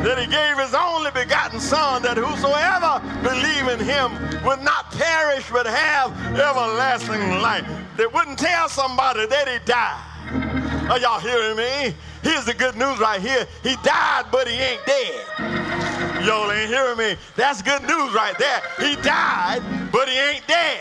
that 0.04 0.18
he 0.18 0.26
gave 0.26 0.58
his 0.58 0.74
only 0.74 1.12
begotten 1.12 1.60
son 1.60 2.02
that 2.02 2.18
whosoever 2.18 2.98
believe 3.22 3.68
in 3.70 3.80
him 3.86 4.12
would 4.44 4.62
not 4.62 4.92
perish 4.92 5.46
but 5.52 5.68
have 5.68 6.12
everlasting 6.34 7.42
life. 7.42 7.66
They 7.98 8.08
wouldn't 8.08 8.40
tell 8.40 8.68
somebody 8.68 9.28
that 9.28 9.48
he 9.48 9.60
died. 9.66 10.90
Are 10.90 11.00
y'all 11.00 11.20
hearing 11.20 11.56
me? 11.56 11.96
Here's 12.24 12.46
the 12.46 12.54
good 12.54 12.76
news 12.76 13.00
right 13.00 13.22
here. 13.22 13.48
He 13.64 13.76
died, 13.84 14.26
but 14.32 14.48
he 14.48 14.56
ain't 14.56 14.86
dead. 14.86 16.01
Y'all 16.26 16.52
ain't 16.52 16.70
hearing 16.70 16.98
me. 16.98 17.16
That's 17.36 17.62
good 17.62 17.82
news 17.82 18.14
right 18.14 18.38
there. 18.38 18.62
He 18.80 18.96
died, 19.02 19.62
but 19.92 20.08
he 20.08 20.18
ain't 20.18 20.46
dead. 20.48 20.80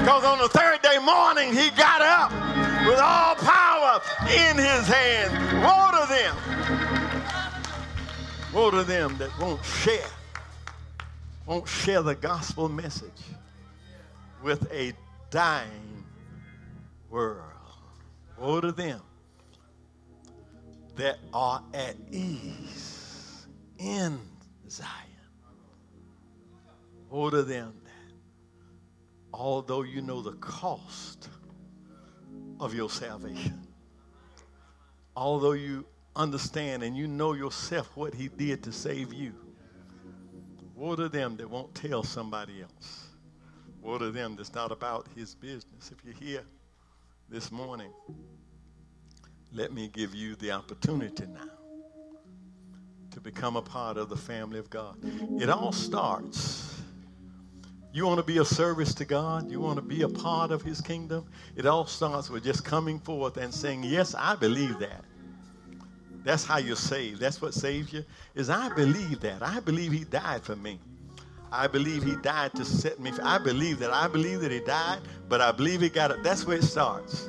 Because 0.00 0.24
on 0.24 0.38
the 0.38 0.48
third 0.48 0.82
day 0.82 0.98
morning, 0.98 1.52
he 1.52 1.70
got 1.70 2.02
up 2.02 2.32
with 2.86 2.98
all 2.98 3.36
power 3.36 4.00
in 4.24 4.56
his 4.56 4.88
hand. 4.88 5.62
Woe 5.62 5.90
to 6.00 6.06
them. 6.12 6.36
Woe 8.52 8.70
to 8.72 8.82
them 8.82 9.16
that 9.18 9.30
won't 9.38 9.64
share, 9.64 10.10
won't 11.46 11.68
share 11.68 12.02
the 12.02 12.16
gospel 12.16 12.68
message 12.68 13.22
with 14.42 14.70
a 14.72 14.92
dying 15.30 16.04
world. 17.08 17.38
Woe 18.36 18.60
to 18.60 18.72
them 18.72 19.00
that 20.96 21.18
are 21.32 21.62
at 21.72 21.94
ease 22.10 23.46
in 23.78 24.18
Zion. 24.72 24.88
To 27.10 27.42
them 27.42 27.74
that, 27.84 28.14
although 29.34 29.82
you 29.82 30.00
know 30.00 30.22
the 30.22 30.32
cost 30.32 31.28
of 32.58 32.74
your 32.74 32.88
salvation, 32.88 33.66
although 35.14 35.52
you 35.52 35.84
understand 36.16 36.82
and 36.82 36.96
you 36.96 37.06
know 37.06 37.34
yourself 37.34 37.94
what 37.96 38.14
he 38.14 38.28
did 38.28 38.62
to 38.62 38.72
save 38.72 39.12
you, 39.12 39.34
woe 40.74 40.96
to 40.96 41.10
them 41.10 41.36
that 41.36 41.50
won't 41.50 41.74
tell 41.74 42.02
somebody 42.02 42.62
else. 42.62 43.08
Woe 43.82 43.98
to 43.98 44.10
them 44.10 44.36
that's 44.36 44.54
not 44.54 44.72
about 44.72 45.06
his 45.14 45.34
business. 45.34 45.92
If 45.92 46.02
you're 46.02 46.14
here 46.14 46.44
this 47.28 47.52
morning, 47.52 47.92
let 49.52 49.70
me 49.70 49.88
give 49.88 50.14
you 50.14 50.34
the 50.36 50.52
opportunity 50.52 51.26
now 51.26 51.61
to 53.12 53.20
become 53.20 53.56
a 53.56 53.62
part 53.62 53.96
of 53.96 54.08
the 54.08 54.16
family 54.16 54.58
of 54.58 54.70
God. 54.70 54.96
It 55.40 55.48
all 55.48 55.72
starts. 55.72 56.80
You 57.92 58.06
want 58.06 58.18
to 58.18 58.24
be 58.24 58.38
a 58.38 58.44
service 58.44 58.94
to 58.94 59.04
God? 59.04 59.50
You 59.50 59.60
want 59.60 59.76
to 59.76 59.82
be 59.82 60.02
a 60.02 60.08
part 60.08 60.50
of 60.50 60.62
His 60.62 60.80
kingdom? 60.80 61.26
It 61.56 61.66
all 61.66 61.86
starts 61.86 62.30
with 62.30 62.42
just 62.42 62.64
coming 62.64 62.98
forth 62.98 63.36
and 63.36 63.52
saying, 63.52 63.84
Yes, 63.84 64.14
I 64.14 64.34
believe 64.34 64.78
that. 64.78 65.04
That's 66.24 66.44
how 66.44 66.56
you're 66.58 66.76
saved. 66.76 67.20
That's 67.20 67.42
what 67.42 67.52
saves 67.52 67.92
you. 67.92 68.04
Is 68.34 68.48
I 68.48 68.74
believe 68.74 69.20
that. 69.20 69.42
I 69.42 69.60
believe 69.60 69.92
He 69.92 70.04
died 70.04 70.42
for 70.42 70.56
me. 70.56 70.80
I 71.50 71.66
believe 71.66 72.02
He 72.02 72.16
died 72.16 72.54
to 72.54 72.64
set 72.64 72.98
me. 72.98 73.10
Free. 73.10 73.24
I 73.24 73.36
believe 73.36 73.78
that. 73.80 73.92
I 73.92 74.08
believe 74.08 74.40
that 74.40 74.52
He 74.52 74.60
died, 74.60 75.00
but 75.28 75.42
I 75.42 75.52
believe 75.52 75.82
He 75.82 75.90
got 75.90 76.10
it. 76.10 76.22
That's 76.22 76.46
where 76.46 76.56
it 76.56 76.64
starts. 76.64 77.28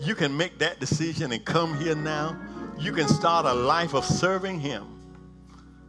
You 0.00 0.14
can 0.14 0.34
make 0.34 0.58
that 0.60 0.80
decision 0.80 1.30
and 1.32 1.44
come 1.44 1.78
here 1.78 1.94
now. 1.94 2.40
You 2.78 2.92
can 2.92 3.06
start 3.06 3.44
a 3.44 3.52
life 3.52 3.94
of 3.94 4.04
serving 4.04 4.60
Him. 4.60 4.93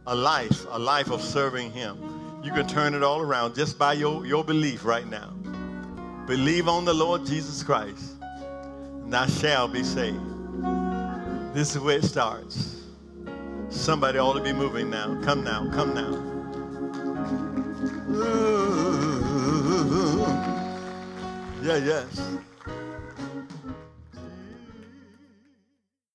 A 0.06 0.14
life, 0.14 0.66
a 0.70 0.78
life 0.78 1.10
of 1.10 1.20
serving 1.20 1.72
Him. 1.72 1.98
You 2.42 2.52
can 2.52 2.66
turn 2.66 2.94
it 2.94 3.02
all 3.02 3.20
around 3.20 3.54
just 3.54 3.76
by 3.78 3.94
your, 3.94 4.24
your 4.24 4.44
belief 4.44 4.84
right 4.84 5.06
now. 5.06 5.30
Believe 6.26 6.68
on 6.68 6.84
the 6.84 6.94
Lord 6.94 7.26
Jesus 7.26 7.62
Christ, 7.62 8.14
and 8.20 9.12
thou 9.12 9.26
shalt 9.26 9.72
be 9.72 9.82
saved. 9.82 10.20
This 11.54 11.74
is 11.74 11.80
where 11.80 11.98
it 11.98 12.04
starts. 12.04 12.82
Somebody 13.68 14.18
ought 14.18 14.34
to 14.34 14.42
be 14.42 14.52
moving 14.52 14.90
now. 14.90 15.20
Come 15.24 15.42
now, 15.42 15.68
come 15.72 15.94
now. 15.94 16.14
Ooh. 18.14 18.66
Yeah, 21.62 21.78
yes. 21.78 22.20